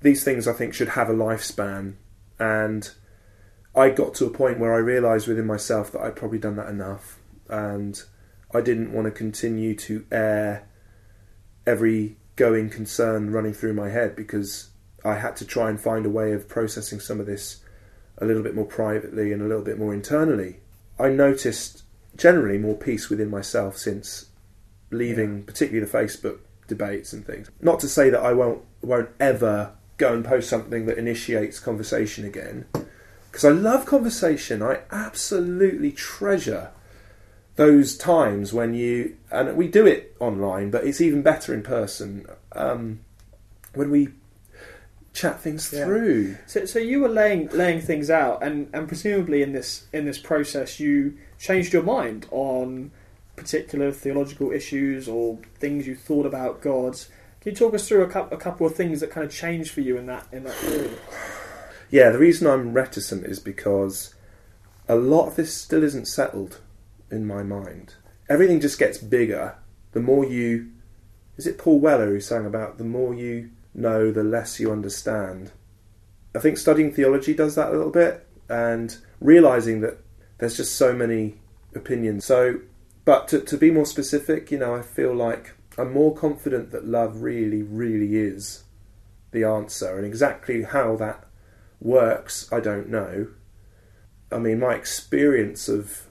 [0.00, 1.94] these things I think should have a lifespan,
[2.38, 2.90] and
[3.76, 6.68] I got to a point where I realised within myself that I'd probably done that
[6.68, 7.18] enough,
[7.48, 8.02] and
[8.54, 10.66] I didn't want to continue to air
[11.66, 14.70] every going concern running through my head because
[15.04, 17.62] I had to try and find a way of processing some of this
[18.18, 20.60] a little bit more privately and a little bit more internally.
[20.98, 21.82] I noticed
[22.16, 24.30] generally more peace within myself since
[24.90, 27.50] leaving, particularly the Facebook debates and things.
[27.60, 32.24] Not to say that I won't won't ever go and post something that initiates conversation
[32.24, 32.66] again,
[33.36, 34.62] because I love conversation.
[34.62, 36.70] I absolutely treasure
[37.56, 42.26] those times when you and we do it online, but it's even better in person
[42.52, 43.00] um,
[43.74, 44.08] when we
[45.12, 45.84] chat things Yeah.
[45.84, 46.38] through.
[46.46, 50.16] So, so you were laying laying things out, and, and presumably in this in this
[50.16, 52.90] process, you changed your mind on
[53.36, 56.94] particular theological issues or things you thought about God.
[57.42, 59.82] Can you talk us through a, a couple of things that kind of changed for
[59.82, 60.98] you in that in that period?
[61.90, 64.14] Yeah, the reason I'm reticent is because
[64.88, 66.60] a lot of this still isn't settled
[67.10, 67.94] in my mind.
[68.28, 69.56] Everything just gets bigger
[69.92, 70.70] the more you.
[71.36, 75.52] Is it Paul Weller who sang about the more you know, the less you understand?
[76.34, 79.98] I think studying theology does that a little bit and realizing that
[80.38, 81.36] there's just so many
[81.74, 82.24] opinions.
[82.24, 82.60] So,
[83.04, 86.86] but to, to be more specific, you know, I feel like I'm more confident that
[86.86, 88.64] love really, really is
[89.32, 91.25] the answer, and exactly how that
[91.80, 93.28] works, I don't know.
[94.30, 96.06] I mean, my experience of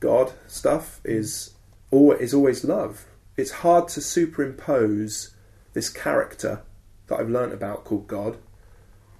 [0.00, 1.54] God stuff is
[1.90, 3.06] always, is always love.
[3.36, 5.34] It's hard to superimpose
[5.72, 6.62] this character
[7.06, 8.38] that I've learnt about called God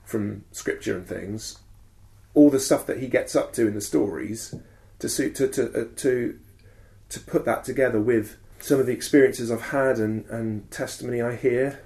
[0.05, 1.59] from scripture and things,
[2.35, 4.55] all the stuff that he gets up to in the stories,
[4.99, 6.39] to to to uh, to
[7.09, 11.37] to put that together with some of the experiences I've had and, and testimony I
[11.37, 11.86] hear.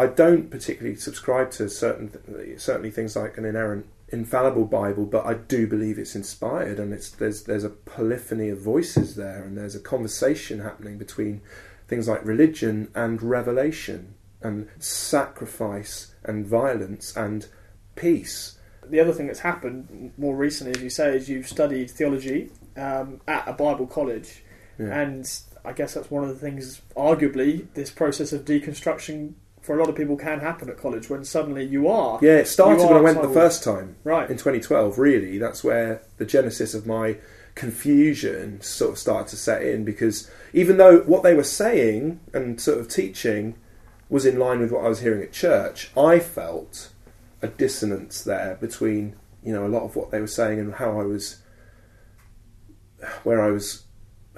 [0.00, 5.34] I don't particularly subscribe to certain certainly things like an inerrant, infallible Bible, but I
[5.34, 9.74] do believe it's inspired and it's there's there's a polyphony of voices there and there's
[9.74, 11.42] a conversation happening between
[11.86, 17.48] things like religion and revelation and sacrifice and violence and
[17.94, 18.58] peace.
[18.88, 23.20] The other thing that's happened more recently, as you say, is you've studied theology um,
[23.28, 24.42] at a Bible college,
[24.78, 24.98] Yeah.
[24.98, 25.30] and
[25.62, 26.80] I guess that's one of the things.
[26.96, 31.24] Arguably, this process of deconstruction for a lot of people can happen at college when
[31.24, 33.96] suddenly you are Yeah, it started when I went the first time.
[34.04, 34.28] right.
[34.30, 37.16] in 2012 really that's where the genesis of my
[37.54, 42.60] confusion sort of started to set in because even though what they were saying and
[42.60, 43.54] sort of teaching
[44.08, 46.90] was in line with what I was hearing at church I felt
[47.42, 50.98] a dissonance there between you know a lot of what they were saying and how
[51.00, 51.42] I was
[53.24, 53.84] where I was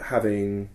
[0.05, 0.71] having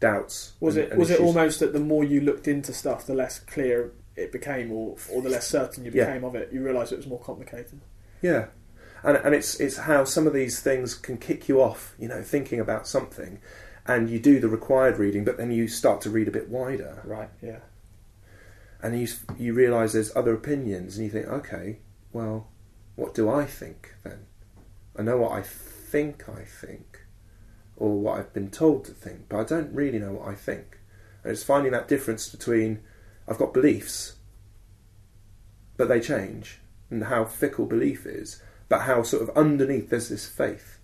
[0.00, 3.06] doubts Was and- it and was it almost that the more you looked into stuff,
[3.06, 6.06] the less clear it became, or or the less certain you Yeah.
[6.06, 6.52] became of it?
[6.52, 7.80] You realised it was more complicated.
[8.22, 8.46] Yeah,
[9.02, 11.94] and and it's it's how some of these things can kick you off.
[11.98, 13.38] You know, thinking about something,
[13.86, 17.02] and you do the required reading, but then you start to read a bit wider,
[17.04, 17.28] Right.
[17.42, 17.60] Yeah.
[18.82, 19.06] and you
[19.38, 21.78] you realise there's other opinions, and you think, okay,
[22.12, 22.48] well,
[22.96, 24.26] what do I think then?
[24.98, 26.85] I know what I think I think,
[27.76, 30.78] or what I've been told to think, but I don't really know what I think.
[31.22, 32.80] And it's finding that difference between
[33.28, 34.16] I've got beliefs,
[35.76, 36.60] but they change,
[36.90, 40.78] and how fickle belief is, but how sort of underneath there's this faith,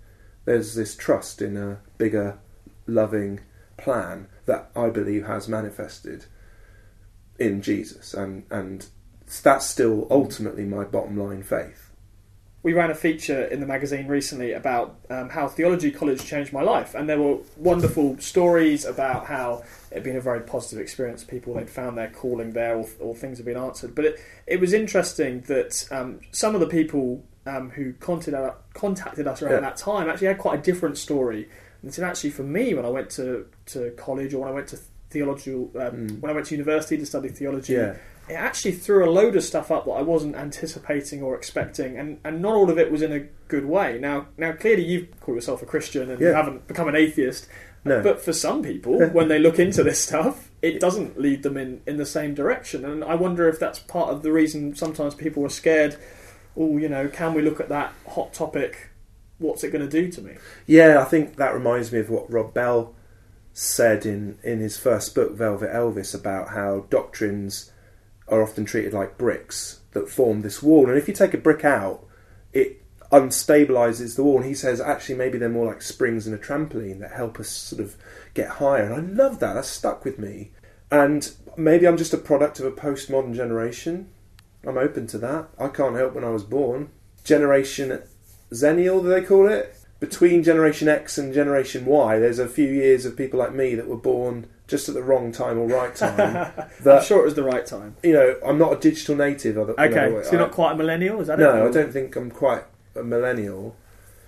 [0.45, 2.39] there's this trust in a bigger,
[2.87, 3.41] loving
[3.77, 6.27] plan that I believe has manifested
[7.39, 8.87] in Jesus, and and
[9.43, 11.82] that's still ultimately my bottom line faith.
[12.63, 16.63] We ran a feature in the magazine recently about um, how theology college changed my
[16.63, 21.25] life, and there were wonderful stories about how it had been a very positive experience.
[21.25, 23.95] People they'd found their calling there, or, or things had been answered.
[23.95, 29.27] But it, it was interesting that um, some of the people um, who contacted, contacted
[29.27, 29.61] us around Yeah.
[29.61, 31.49] that time actually had quite a different story.
[31.83, 34.69] And said, actually, for me, when I went to, to college or when I went
[34.69, 34.79] to
[35.11, 36.21] theological, um, Mm.
[36.21, 37.97] when I went to university to study theology, Yeah.
[38.29, 42.19] It actually threw a load of stuff up that I wasn't anticipating or expecting, and,
[42.25, 43.99] and not all of it was in a good way.
[43.99, 47.49] Now, now clearly you call yourself a Christian and you haven't become an atheist,
[47.85, 48.03] No.
[48.03, 51.83] but for some people, when they look into this stuff, it doesn't lead them in,
[51.87, 52.85] in the same direction.
[52.85, 55.97] And I wonder if that's part of the reason sometimes people are scared.
[56.57, 58.91] Oh, you know, can we look at that hot topic?
[59.39, 60.37] What's it going to do to me?
[60.67, 62.95] Yeah, I think that reminds me of what Rob Bell
[63.53, 67.72] said in, in his first book, Velvet Elvis, about how doctrines
[68.33, 70.89] are often treated like bricks that form this wall.
[70.89, 72.05] And if you take a brick out,
[72.53, 74.39] it unstabilizes the wall.
[74.39, 77.49] And he says actually maybe they're more like springs in a trampoline that help us
[77.51, 77.97] sort of
[78.35, 78.91] get higher.
[78.91, 79.53] And I love that.
[79.53, 80.51] That's stuck with me.
[80.91, 84.09] And maybe I'm just a product of a postmodern generation.
[84.67, 85.49] I'm open to that.
[85.59, 86.91] I can't help when I was born.
[87.25, 88.03] Generation
[88.51, 89.77] Xennial, do they call it?
[90.01, 93.89] Between Generation X and Generation Y, there's a few years of people like me that
[93.89, 96.53] were born just at the wrong time or right time.
[96.85, 97.95] I'm sure it was the right time.
[98.03, 99.57] you know, I'm not a digital native.
[99.57, 101.43] Other, Okay, no, so you're I- not quite a millennial, is that it?
[101.45, 102.65] no, I don't think I'm quite
[102.97, 103.77] a millennial.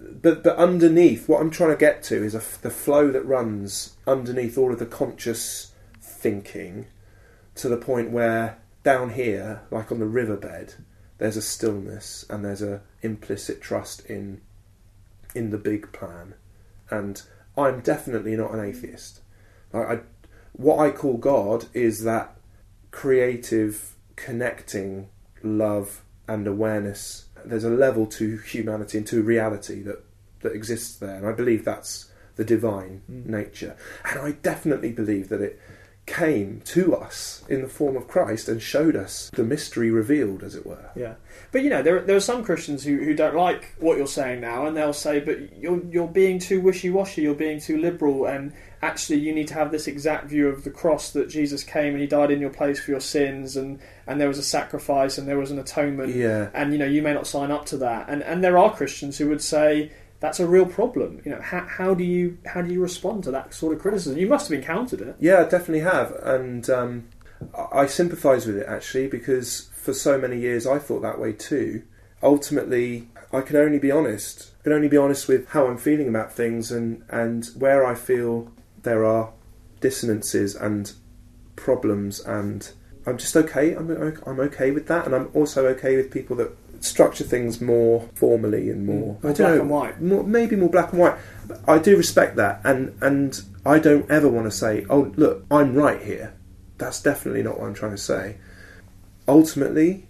[0.00, 3.96] But but underneath, what I'm trying to get to is f the flow that runs
[4.06, 6.86] underneath all of the conscious thinking,
[7.56, 10.74] to the point where down here, like on the riverbed,
[11.18, 14.40] there's a stillness and there's a implicit trust in
[15.34, 16.34] in the big plan.
[16.90, 17.22] And
[17.56, 19.20] I'm definitely not an atheist.
[19.72, 20.00] Like I,
[20.54, 22.36] what I call God is that
[22.90, 25.08] creative, connecting
[25.42, 27.26] love and awareness.
[27.44, 30.04] There's a level to humanity and to reality that,
[30.40, 33.30] that exists there, and I believe that's the divine hmm.
[33.30, 33.76] nature.
[34.04, 35.60] And I definitely believe that it
[36.06, 40.54] came to us in the form of Christ and showed us the mystery revealed, as
[40.54, 40.90] it were.
[40.94, 41.14] Yeah,
[41.50, 44.40] but you know, there there are some Christians who, who don't like what you're saying
[44.40, 47.22] now, and they'll say, "But you're you're being too wishy washy.
[47.22, 48.52] You're being too liberal, and
[48.82, 52.00] actually, you need to have this exact view of the cross that Jesus came and
[52.02, 55.26] He died in your place for your sins, and and there was a sacrifice and
[55.26, 56.50] there was an atonement, Yeah.
[56.52, 59.16] and you know, you may not sign up to that." And and there are Christians
[59.18, 59.90] who would say.
[60.24, 61.20] That's a real problem.
[61.22, 64.18] You know, how, how do you how do you respond to that sort of criticism?
[64.18, 65.16] You must have encountered it.
[65.20, 67.08] Yeah, I definitely have, and um,
[67.70, 71.82] I sympathise with it actually because for so many years I thought that way too.
[72.22, 74.52] Ultimately, I can only be honest.
[74.60, 77.94] I can only be honest with how I'm feeling about things and and where I
[77.94, 78.50] feel
[78.82, 79.30] there are
[79.82, 80.90] dissonances and
[81.54, 82.66] problems, and
[83.04, 83.74] I'm just okay.
[83.74, 83.90] I'm
[84.24, 88.70] I'm okay with that, and I'm also okay with people that structure things more formally
[88.70, 90.02] and more, Mm, more I don't black know, and white.
[90.02, 91.16] more, maybe more black and white.
[91.68, 95.74] I do respect that, and and I don't ever want to say, "Oh, look, I'm
[95.74, 96.34] right here."
[96.78, 98.36] That's definitely not what I'm trying to say.
[99.26, 100.06] Ultimately,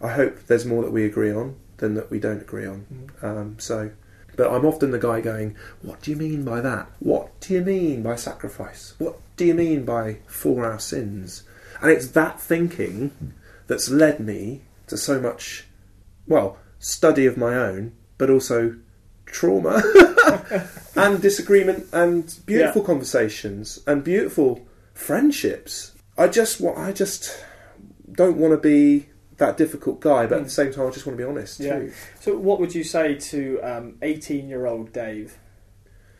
[0.00, 2.86] I hope there's more that we agree on than that we don't agree on.
[3.22, 3.90] Um, so,
[4.36, 6.90] but I'm often the guy going, "What do you mean by that?
[7.00, 8.94] What do you mean by sacrifice?
[8.98, 11.42] What do you mean by for our sins?"
[11.80, 13.10] And it's that thinking
[13.66, 15.66] that's led me to so much,
[16.26, 18.76] well, study of my own, but also
[19.26, 19.82] trauma
[20.96, 22.86] and disagreement and beautiful Yeah.
[22.86, 25.92] conversations and beautiful friendships.
[26.16, 27.44] I just want, I just
[28.12, 29.08] don't want to be
[29.38, 30.44] that difficult guy, but at hmm.
[30.44, 31.78] the same time, I just want to be honest Yeah.
[31.78, 31.92] too.
[32.20, 35.38] So, what would you say to um, eighteen-year-old Dave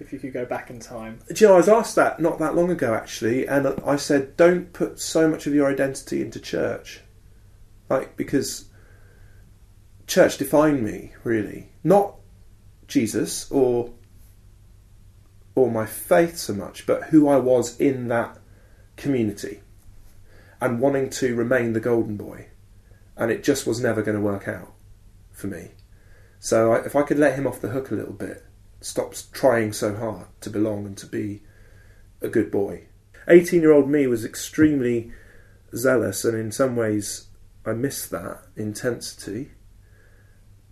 [0.01, 1.21] if you could go back in time?
[1.33, 4.37] Do you know, I was asked that not that long ago actually, and I said,
[4.37, 7.01] don't put so much of your identity into church,
[7.89, 8.65] like because
[10.07, 12.17] church defined me really, not
[12.87, 13.93] Jesus or
[15.55, 18.39] or my faith so much, but who I was in that
[18.97, 19.61] community,
[20.61, 22.49] and wanting to remain the golden boy,
[23.17, 24.73] and it just was never going to work out
[25.33, 25.71] for me.
[26.41, 28.45] So I, if I could let him off the hook a little bit,
[28.81, 31.43] stop trying so hard to belong and to be
[32.21, 32.85] a good boy.
[33.29, 35.13] 18 year old me was extremely
[35.75, 37.29] zealous, and in some ways,
[37.65, 39.53] I missed that intensity.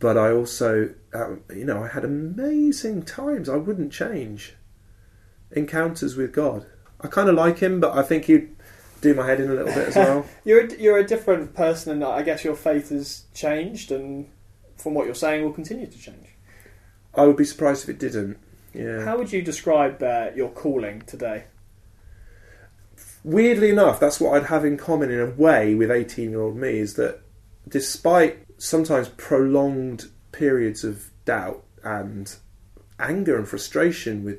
[0.02, 3.48] But I also, uh, you know, I had amazing times.
[3.48, 4.54] I wouldn't change.
[5.52, 6.66] Encounters with God.
[7.00, 8.50] I kind of like him, but I think he'd
[9.00, 10.26] do my head in a little bit as well.
[10.44, 14.28] You're a, you're a different person, and I guess your faith has changed, and
[14.76, 16.30] from what you're saying, will continue to change.
[17.14, 18.38] I would be surprised if it didn't.
[18.74, 19.04] Yeah.
[19.04, 21.44] How would you describe uh, your calling today?
[23.24, 26.56] weirdly enough, that's what I'd have in common in a way with 18 year old
[26.56, 27.20] me is that
[27.68, 32.36] despite sometimes prolonged periods of doubt and
[33.00, 34.38] anger and frustration with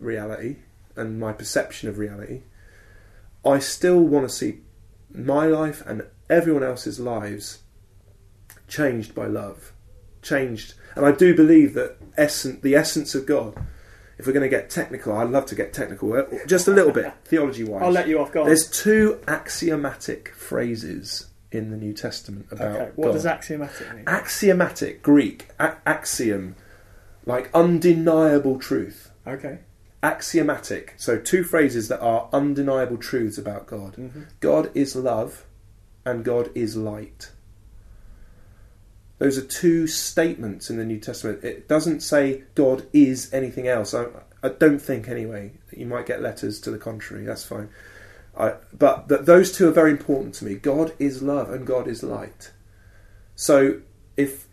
[0.00, 0.56] reality
[0.96, 2.40] and my perception of reality,
[3.44, 4.60] I still want to see
[5.12, 7.58] my life and everyone else's lives
[8.68, 9.74] changed by love.
[10.22, 10.72] Changed.
[10.96, 13.54] And I do believe that essence, the essence of God,
[14.16, 16.92] if we're going to get technical, I'd love to get technical, uh, just a little
[16.92, 17.82] bit, theology wise.
[17.82, 18.48] I'll let you off guard.
[18.48, 22.90] There's two axiomatic phrases in the New Testament about Okay.
[22.96, 23.12] What God.
[23.12, 24.04] does axiomatic mean?
[24.06, 26.56] Axiomatic, Greek, a- axiom,
[27.24, 29.10] like undeniable truth.
[29.26, 29.58] Okay.
[30.02, 33.96] Axiomatic, so two phrases that are undeniable truths about God.
[33.96, 34.26] Mhm.
[34.40, 35.44] God is love
[36.04, 37.30] and God is light.
[39.18, 41.42] Those are two statements in the New Testament.
[41.42, 43.92] It doesn't say God is anything else.
[43.92, 44.06] I,
[44.42, 45.52] I don't think, anyway.
[45.72, 47.24] You might get letters to the contrary.
[47.24, 47.68] That's fine.
[48.38, 50.54] I, but th- those two are very important to me.
[50.54, 52.52] God is love and God is light.
[53.34, 53.80] So
[54.16, 54.46] if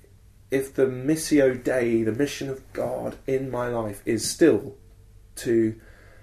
[0.52, 4.76] if the missio dei, the mission of God in my life, is still
[5.38, 5.80] to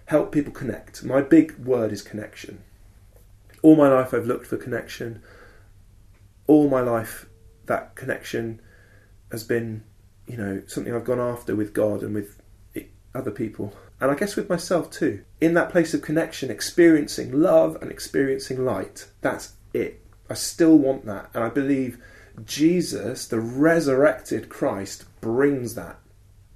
[0.06, 2.62] help people connect, my big word is connection.
[3.62, 5.22] All my life I've looked for connection.
[6.46, 7.26] All my life
[7.66, 8.60] that connection
[9.30, 9.84] has been,
[10.26, 12.40] you know, something I've gone after with God and with
[13.14, 13.72] other people.
[14.02, 15.22] And I guess with myself too.
[15.40, 19.06] In that place of connection, experiencing love and experiencing light.
[19.20, 20.04] That's it.
[20.28, 21.30] I still want that.
[21.32, 22.02] And I believe
[22.44, 26.00] Jesus, the resurrected Christ, brings that.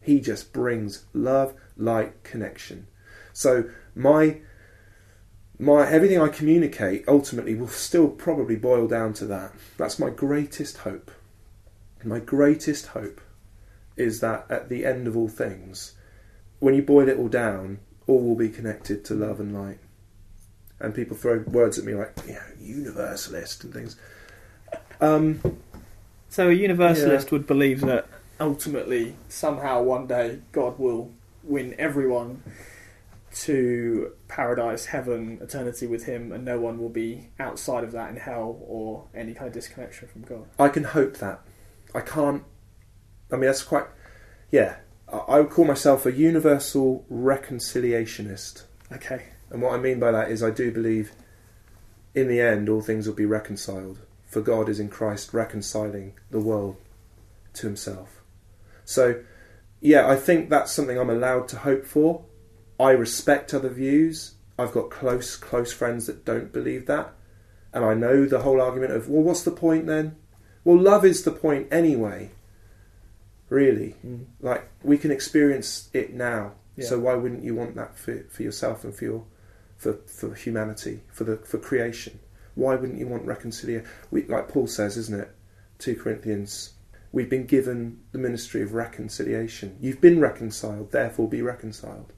[0.03, 2.89] He just brings love, light, connection.
[3.33, 4.41] So my
[5.57, 9.53] my everything I communicate ultimately will still probably boil down to that.
[9.77, 11.13] That's my greatest hope.
[12.03, 13.21] My greatest hope
[13.97, 15.93] is that at the end of all things,
[16.59, 19.79] when you boil it all down, all will be connected to love and light.
[20.79, 23.97] And people throw words at me like, you know, universalist and things.
[25.01, 25.41] Um,
[26.29, 28.07] So a universalist would believe that
[28.41, 32.43] ultimately, somehow, one day, God will win everyone
[33.37, 38.17] to paradise, heaven, eternity with Him, and no one will be outside of that in
[38.17, 40.47] hell or any kind of disconnection from God.
[40.59, 41.41] I can hope that.
[41.95, 42.43] I can't.
[43.31, 43.87] I mean, that's quite.
[44.51, 44.77] Yeah,
[45.13, 48.65] I would call myself a universal reconciliationist.
[48.93, 49.27] Okay.
[49.51, 51.13] And what I mean by that is, I do believe
[52.15, 54.01] in the end all things will be reconciled.
[54.27, 56.77] For God is in Christ reconciling the world
[57.55, 58.23] to himself.
[58.85, 59.23] So,
[59.81, 62.25] yeah, I think that's something I'm allowed to hope for.
[62.79, 64.35] I respect other views.
[64.59, 67.15] I've got close, close friends that don't believe that.
[67.73, 70.17] And I know the whole argument of, well, what's the point then?
[70.65, 72.33] Well, love is the point anyway.
[73.49, 73.95] Really.
[74.05, 74.27] Mm.
[74.41, 76.53] Like, we can experience it now.
[76.77, 76.87] Yeah.
[76.87, 79.25] So why wouldn't you want that for, for yourself and for your,
[79.77, 82.19] for, for humanity, for the for creation?
[82.55, 83.89] Why wouldn't you want reconciliation?
[84.11, 85.31] Like Paul says, isn't it?
[85.79, 86.73] 2 Corinthians,
[87.13, 89.77] we've been given the ministry of reconciliation.
[89.81, 92.13] You've been reconciled, therefore be reconciled.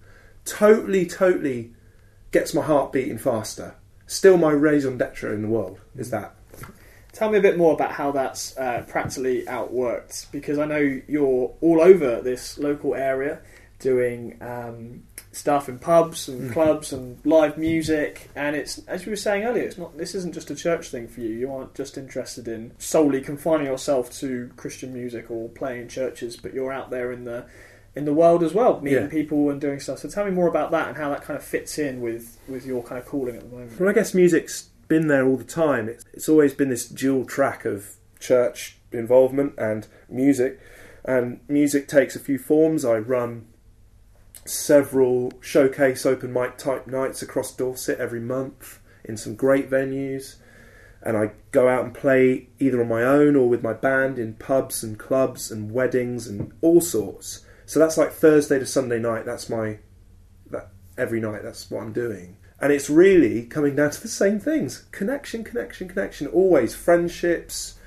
[0.45, 1.75] Totally, totally
[2.31, 3.75] gets my heart beating faster.
[4.07, 6.13] Still my raison d'etre in the world is mm.
[6.13, 6.35] that.
[7.19, 11.53] Tell me a bit more about how that's uh, practically outworked, because I know you're
[11.61, 13.41] all over this local area
[13.81, 15.03] doing um,
[15.33, 16.53] stuff in pubs and Mhm.
[16.53, 19.99] clubs and live music, and it's as you were saying earlier, it's not.
[19.99, 21.31] This isn't just a church thing for you.
[21.31, 26.37] You aren't just interested in solely confining yourself to Christian music or playing in churches,
[26.37, 27.47] but you're out there in the
[27.97, 29.09] in the world as well, meeting Yeah.
[29.09, 29.99] people and doing stuff.
[29.99, 32.65] So tell me more about that and how that kind of fits in with with
[32.65, 33.81] your kind of calling at the moment.
[33.81, 35.89] Well, I guess music's been there all the time.
[35.89, 40.61] It's, it's always been this dual track of church involvement and music.
[41.05, 42.85] And music takes a few forms.
[42.85, 43.47] I run
[44.45, 50.37] several showcase open mic type nights across Dorset every month in some great venues.
[51.03, 54.35] And I go out and play either on my own or with my band in
[54.35, 57.45] pubs and clubs and weddings and all sorts.
[57.67, 59.25] So that's like Thursday to Sunday night.
[59.25, 59.79] That's my
[60.51, 61.43] that every night.
[61.43, 62.37] That's what I'm doing.
[62.61, 66.27] And it's really coming down to the same things: connection, connection, connection.
[66.27, 67.79] Always friendships,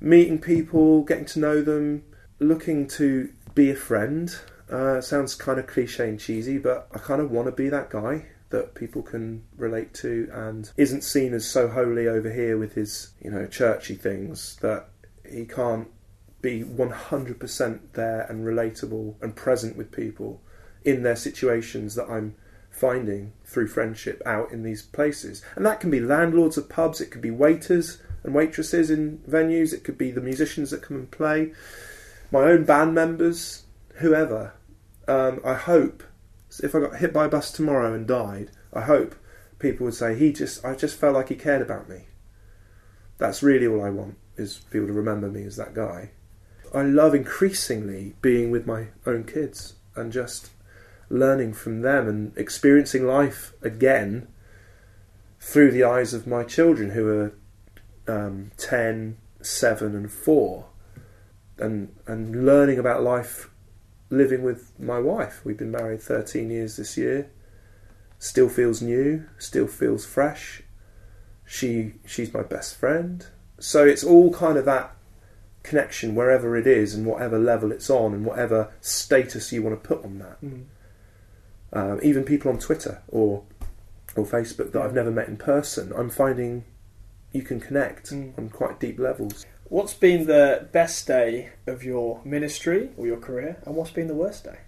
[0.00, 2.04] meeting people, getting to know them,
[2.38, 4.34] looking to be a friend.
[4.70, 7.90] Uh, sounds kind of cliche and cheesy, but I kind of want to be that
[7.90, 12.74] guy that people can relate to and isn't seen as so holy over here with
[12.74, 14.88] his, you know, churchy things that
[15.28, 15.88] he can't
[16.40, 20.40] be 100% there and relatable and present with people
[20.84, 22.36] in their situations that I'm
[22.74, 25.42] finding through friendship out in these places.
[25.54, 29.72] And that can be landlords of pubs, it could be waiters and waitresses in venues,
[29.72, 31.52] it could be the musicians that come and play,
[32.32, 33.62] my own band members,
[33.96, 34.54] whoever.
[35.06, 36.02] Um, I hope
[36.62, 39.14] if I got hit by a bus tomorrow and died, I hope
[39.60, 42.06] people would say he just I just felt like he cared about me.
[43.18, 46.10] That's really all I want is people to remember me as that guy.
[46.74, 50.50] I love increasingly being with my own kids and just
[51.14, 54.28] learning from them and experiencing life again
[55.40, 57.34] through the eyes of my children who are
[58.06, 60.66] um, 10, 7 and 4
[61.56, 63.48] and and learning about life
[64.10, 65.40] living with my wife.
[65.44, 67.30] We've been married 13 years this year.
[68.18, 70.62] Still feels new, still feels fresh.
[71.44, 73.26] She she's my best friend.
[73.60, 74.96] so it's all kind of that
[75.62, 79.88] connection wherever it is and whatever level it's on and whatever status you want to
[79.88, 80.42] put on that.
[80.42, 80.64] Mm.
[81.74, 83.42] Um, even people on Twitter or
[84.16, 86.64] or Facebook that I've never met in person, I'm finding
[87.32, 88.38] you can connect Mm.
[88.38, 89.44] on quite deep levels.
[89.64, 94.14] What's been the best day of your ministry or your career, and what's been the
[94.14, 94.58] worst day?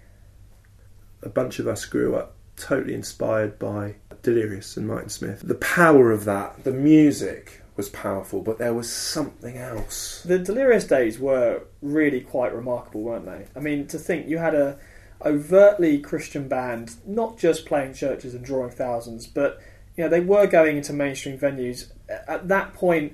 [1.23, 5.41] a bunch of us grew up totally inspired by Delirious and Martin Smith.
[5.43, 10.21] The power of that, the music was powerful, but there was something else.
[10.23, 13.45] The Delirious days were really quite remarkable, weren't they?
[13.55, 14.77] I mean, to think you had a
[15.25, 19.59] overtly Christian band, not just playing churches and drawing thousands, but
[19.95, 21.91] you know they were going into mainstream venues.
[22.27, 23.13] At that point,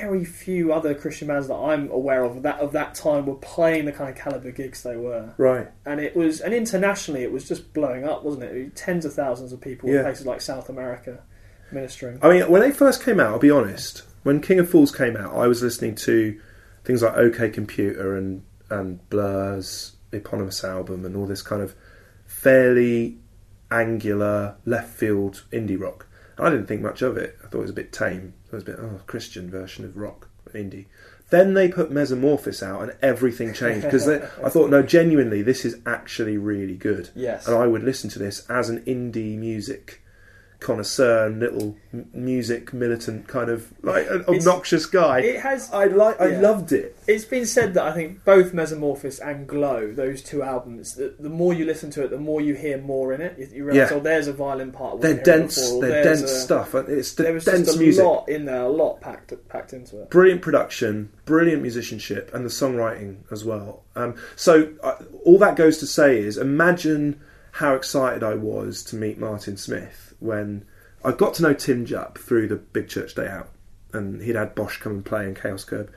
[0.00, 3.84] very few other Christian bands that I'm aware of that of that time were playing
[3.84, 5.68] the kind of caliber gigs they were, Right.
[5.84, 8.76] and it was and internationally it was just blowing up, wasn't it?
[8.76, 9.98] Tens of thousands of people Yeah.
[9.98, 11.18] in places like South America
[11.72, 12.18] ministering.
[12.22, 14.02] I mean, when they first came out, I'll be honest.
[14.22, 16.38] When King of Fools came out, I was listening to
[16.84, 21.74] things like OK Computer and and Blur's eponymous album and all this kind of
[22.26, 23.18] fairly
[23.70, 26.06] angular left field indie rock.
[26.38, 27.38] I didn't think much of it.
[27.44, 28.34] I thought it was a bit tame.
[28.46, 30.86] It was a bit oh Christian version of rock indie.
[31.30, 35.78] Then they put Mezzamorphis out and everything changed because I thought no, genuinely, this is
[35.86, 37.08] actually really good.
[37.14, 37.46] Yes.
[37.46, 40.01] and I would listen to this as an indie music
[40.62, 45.20] connoisseur and little m- music militant kind of like an It's- obnoxious guy.
[45.20, 46.20] It has I like.
[46.20, 46.40] I yeah.
[46.40, 46.96] loved it.
[47.06, 51.28] It's been said that I think both Mezzamorphis and Glow, those two albums, the, the
[51.28, 53.36] more you listen to it, the more you hear more in it.
[53.38, 53.96] You, you realise, Yeah.
[53.96, 54.94] oh, there's a violin part.
[54.94, 55.56] I They're hearing dense.
[55.60, 56.74] before, or They're there's dense a- stuff.
[56.74, 58.04] and It's the There was dense just a music.
[58.04, 60.10] lot in there, a lot packed packed into it.
[60.10, 63.82] brilliant production, brilliant musicianship, and the songwriting as well.
[63.96, 64.94] Um, so uh,
[65.24, 67.20] all that goes to say is, imagine
[67.56, 70.64] how excited I was to meet Martin Smith when
[71.04, 73.50] I got to know Tim Jupp through the Big Church Day Out,
[73.92, 75.90] and he'd had BOSH come and play in Chaos Curb,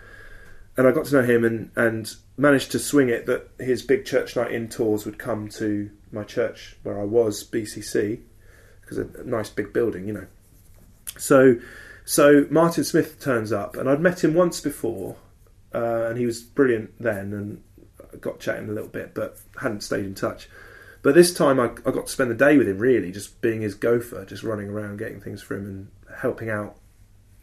[0.77, 4.05] and I got to know him and and managed to swing it that his Big
[4.05, 8.19] Church Night in tours would come to my church where I was BCC
[8.81, 10.27] because a nice big building, you know.
[11.17, 11.55] So,
[12.03, 15.15] so Martin Smith turns up, and I'd met him once before,
[15.73, 20.05] uh, and he was brilliant then, and got chatting a little bit, but hadn't stayed
[20.05, 20.49] in touch.
[21.05, 23.61] But this time, I, I got to spend the day with him, really, just being
[23.61, 26.77] his gopher, just running around, getting things for him, and helping out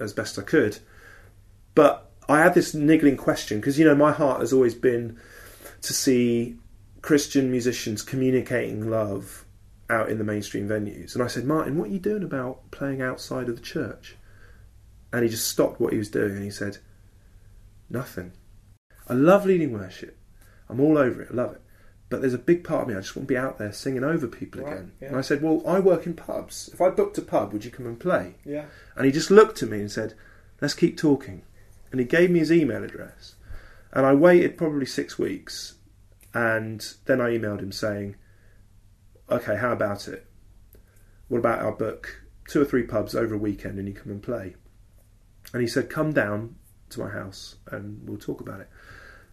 [0.00, 0.80] as best I could.
[1.76, 5.16] But I had this niggling question because you know my heart has always been
[5.82, 6.56] to see
[7.02, 9.44] Christian musicians communicating love
[9.88, 11.14] out in the mainstream venues.
[11.14, 14.16] And I said, Martin, what are you doing about playing outside of the church?
[15.12, 16.78] And he just stopped what he was doing and he said,
[17.88, 18.32] Nothing.
[19.08, 20.18] I love leading worship.
[20.68, 21.28] I'm all over it.
[21.30, 21.62] I love it.
[22.12, 24.04] But there's a big part of me, I just want to be out there singing
[24.04, 24.92] over people Right, again.
[25.00, 25.08] yeah.
[25.08, 26.68] And I said, Well, I work in pubs.
[26.72, 28.34] If I booked a pub, would you come and play?
[28.44, 28.66] Yeah.
[28.96, 30.12] And he just looked at me and said,
[30.60, 31.40] Let's keep talking.
[31.90, 33.36] And he gave me his email address.
[33.94, 35.74] And I waited probably six weeks.
[36.34, 38.16] And then I emailed him saying,
[39.30, 40.26] Okay, how about it?
[41.28, 42.20] What about our book?
[42.46, 44.54] Two or three pubs over a weekend and you come and play.
[45.54, 46.56] And he said, Come down
[46.90, 48.68] to my house and we'll talk about it.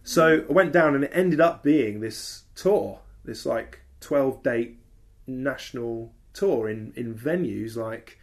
[0.02, 4.78] So I went down and it ended up being this tour, this like 12 date
[5.26, 8.18] national tour in, in venues like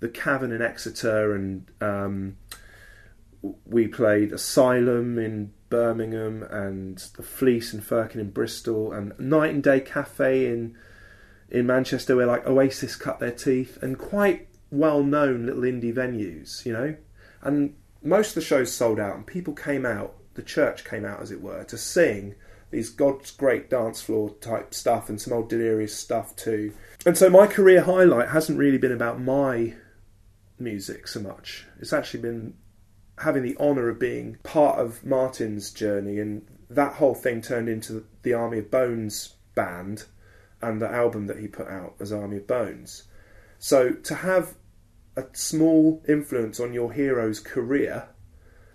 [0.00, 2.36] the Cavern in Exeter and um,
[3.66, 9.62] we played Asylum in Birmingham and the Fleece and Firkin in Bristol and Night and
[9.62, 10.76] Day Cafe in
[11.50, 16.64] in Manchester where like Oasis cut their teeth and quite well known little indie venues,
[16.64, 16.96] you know.
[17.42, 21.20] And most of the shows sold out and people came out, the church came out
[21.20, 22.34] as it were, to sing
[22.72, 26.72] these God's great dance floor type stuff and some old delirious stuff too.
[27.06, 29.74] And so my career highlight hasn't really been about my
[30.58, 31.66] music so much.
[31.78, 32.54] It's actually been
[33.18, 38.06] having the honour of being part of Martin's journey, and that whole thing turned into
[38.22, 40.06] the Army of Bones band
[40.62, 43.04] and the album that he put out as Army of Bones.
[43.58, 44.54] So to have
[45.14, 48.08] a small influence on your hero's career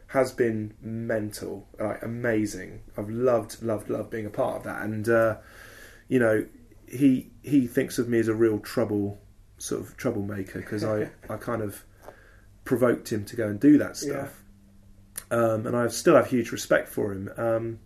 [0.07, 2.81] has been mental, like amazing.
[2.97, 5.37] I've loved, loved, loved being a part of that, and uh,
[6.07, 6.45] you know,
[6.87, 9.19] he he thinks of me as a real trouble
[9.57, 11.83] sort of troublemaker because I I kind of
[12.63, 14.43] provoked him to go and do that stuff,
[15.29, 17.29] um, and I still have huge respect for him.
[17.37, 17.79] Um,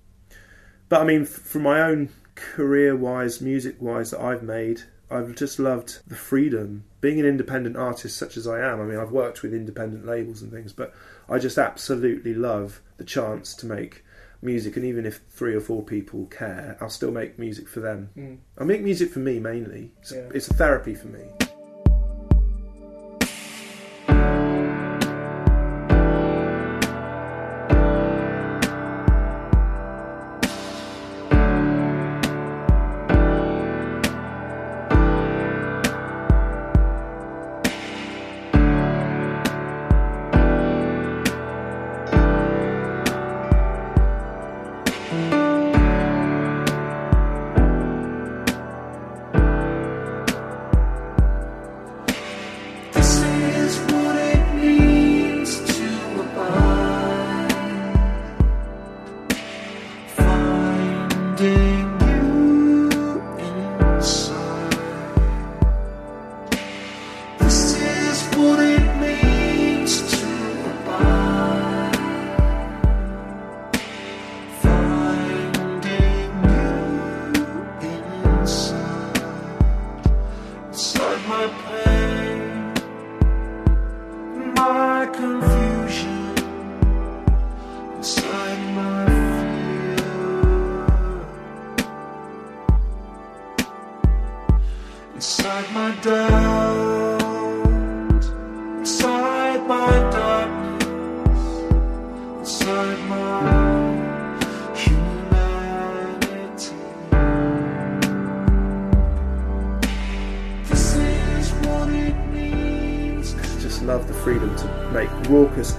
[0.90, 6.00] but I mean, f- from my own career-wise, music-wise, that I've made, I've just loved
[6.08, 6.84] the freedom.
[7.00, 10.42] Being an independent artist such as I am, I mean, I've worked with independent labels
[10.42, 10.94] and things, but
[11.32, 14.04] I just absolutely love the chance to make
[14.42, 14.76] music.
[14.76, 18.10] And even if three or four people care, I'll still make music for them.
[18.18, 18.38] Mm.
[18.58, 19.92] I make music for me mainly.
[20.02, 20.30] It's, Yeah.
[20.34, 21.24] it's a therapy for me.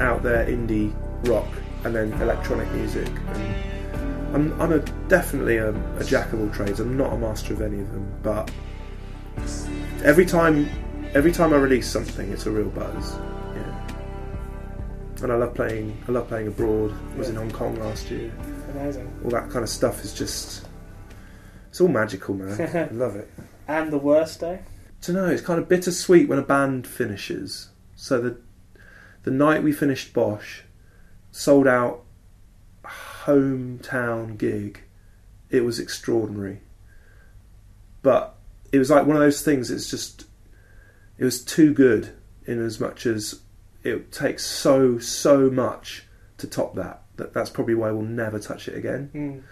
[0.00, 0.94] Out there indie
[1.28, 1.48] rock
[1.84, 3.08] and then electronic music.
[3.08, 4.78] And I'm, I'm a,
[5.08, 6.80] definitely a, a jack of all trades.
[6.80, 8.50] I'm not a master of any of them, but
[10.04, 10.68] every time,
[11.14, 13.14] every time I release something, it's a real buzz.
[13.54, 13.88] Yeah.
[15.22, 16.02] And I love playing.
[16.08, 16.94] I love playing abroad.
[17.14, 18.32] I was in Hong Kong last year.
[18.70, 19.12] Amazing.
[19.24, 20.66] All that kind of stuff is just.
[21.68, 22.88] It's all magical, man.
[22.90, 23.30] I love it.
[23.68, 24.60] And the worst day?
[25.02, 25.26] don't know.
[25.26, 27.70] It's kind of bittersweet when a band finishes.
[27.96, 28.38] So the
[29.22, 30.62] the night we finished BOSH,
[31.30, 32.02] sold out
[32.84, 34.82] hometown gig.
[35.50, 36.60] It was extraordinary,
[38.02, 38.36] but
[38.72, 39.70] it was like one of those things.
[39.70, 40.26] It's just
[41.18, 42.14] it was too good
[42.46, 43.40] in as much as
[43.84, 46.04] it takes so so much
[46.38, 47.02] to top that.
[47.16, 49.44] That that's probably why we'll never touch it again.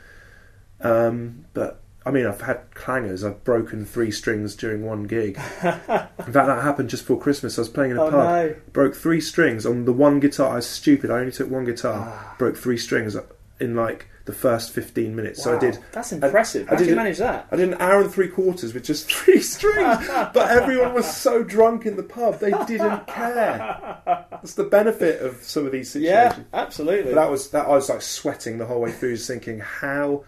[0.83, 0.87] Mm.
[0.87, 3.25] Um, but I mean, I've had clangers.
[3.29, 5.37] I've broken three strings during one gig.
[5.63, 7.59] In fact, that happened just before Christmas.
[7.59, 8.55] I was playing in a Oh, pub, no.
[8.73, 10.53] broke three strings on the one guitar.
[10.53, 11.11] I was stupid.
[11.11, 12.35] I only took one guitar, Ah.
[12.39, 13.17] broke three strings
[13.61, 15.43] in like the first fifteen minutes.
[15.43, 15.79] So I did.
[15.93, 16.69] That's impressive.
[16.69, 17.49] I How did you manage that?
[17.51, 21.43] I did an hour and three quarters with just three strings, but everyone was so
[21.43, 23.99] drunk in the pub they didn't care.
[24.31, 26.39] That's the benefit of some of these situations.
[26.39, 27.13] Yeah, absolutely.
[27.13, 27.67] But that was that.
[27.67, 30.25] I was like sweating the whole way through, thinking how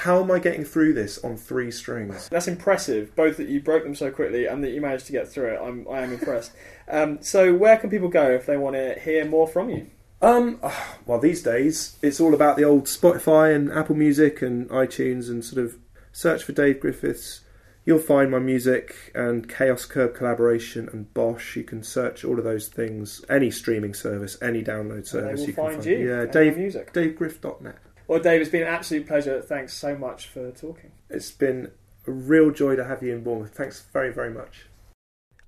[0.00, 2.30] how am I getting through this on three strings?
[2.30, 5.28] That's impressive, both that you broke them so quickly and that you managed to get
[5.28, 5.60] through it.
[5.62, 6.52] I'm, I am impressed.
[6.92, 9.86] Um, so, where can people go if they want to hear more from you?
[10.20, 10.60] Um,
[11.06, 15.44] well, these days it's all about the old Spotify and Apple Music and iTunes and
[15.44, 15.78] sort of
[16.10, 17.42] search for Dave Griffiths.
[17.84, 21.54] You'll find my music and Chaos Curb collaboration and BOSH.
[21.54, 25.46] You can search all of those things, any streaming service, any download service.
[25.46, 26.54] you can find you Yeah, Dave.
[26.54, 27.78] DaveGriff.net.
[28.10, 29.40] Well, Dave, it's been an absolute pleasure.
[29.40, 30.90] Thanks so much for talking.
[31.08, 31.70] It's been
[32.08, 33.54] a real joy to have you in Bournemouth.
[33.54, 34.66] Thanks very very much.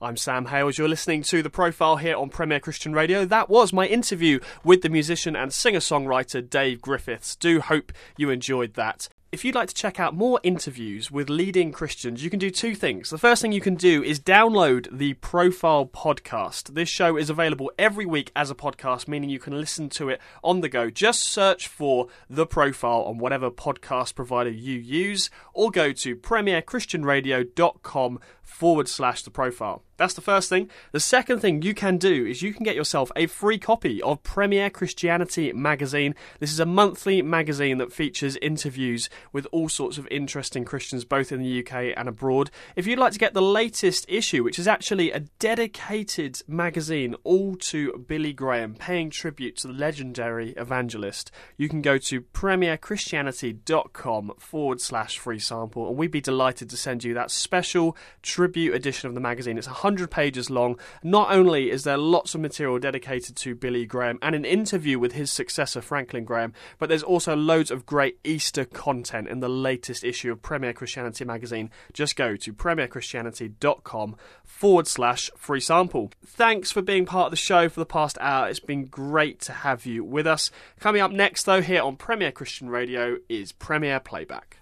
[0.00, 0.78] I'm Sam Hailes.
[0.78, 3.24] You're listening to The Profile here on Premier Christian Radio.
[3.24, 7.34] That was my interview with the musician and singer songwriter Dave Griffiths.
[7.34, 9.08] Do hope you enjoyed that.
[9.32, 12.74] If you'd like to check out more interviews with leading Christians, you can do two
[12.74, 13.08] things.
[13.08, 16.74] The first thing you can do is download the Profile podcast.
[16.74, 20.20] This show is available every week as a podcast, meaning you can listen to it
[20.44, 20.90] on the go.
[20.90, 28.20] Just search for The Profile on whatever podcast provider you use, or go to premierchristianradio.com
[28.42, 29.82] forward slash the profile.
[30.02, 30.68] That's the first thing.
[30.90, 34.20] The second thing you can do is you can get yourself a free copy of
[34.24, 36.16] Premier Christianity magazine.
[36.40, 41.30] This is a monthly magazine that features interviews with all sorts of interesting Christians, both
[41.30, 42.50] in the UK and abroad.
[42.74, 47.54] If you'd like to get the latest issue, which is actually a dedicated magazine all
[47.54, 54.80] to Billy Graham, paying tribute to the legendary evangelist, you can go to premierchristianity.com forward
[54.80, 59.14] slash free sample, and we'd be delighted to send you that special tribute edition of
[59.14, 59.58] the magazine.
[59.58, 60.78] It's 100 pages long.
[61.02, 65.12] Not only is there lots of material dedicated to Billy Graham and an interview with
[65.12, 70.02] his successor, Franklin Graham, but there's also loads of great Easter content in the latest
[70.02, 71.70] issue of Premier Christianity magazine.
[71.92, 76.10] Just go to premierchristianity.com forward slash free sample.
[76.24, 78.48] Thanks for being part of the show for the past hour.
[78.48, 80.50] It's been great to have you with us.
[80.80, 84.61] Coming up next, though, here on Premier Christian Radio is Premier Playback.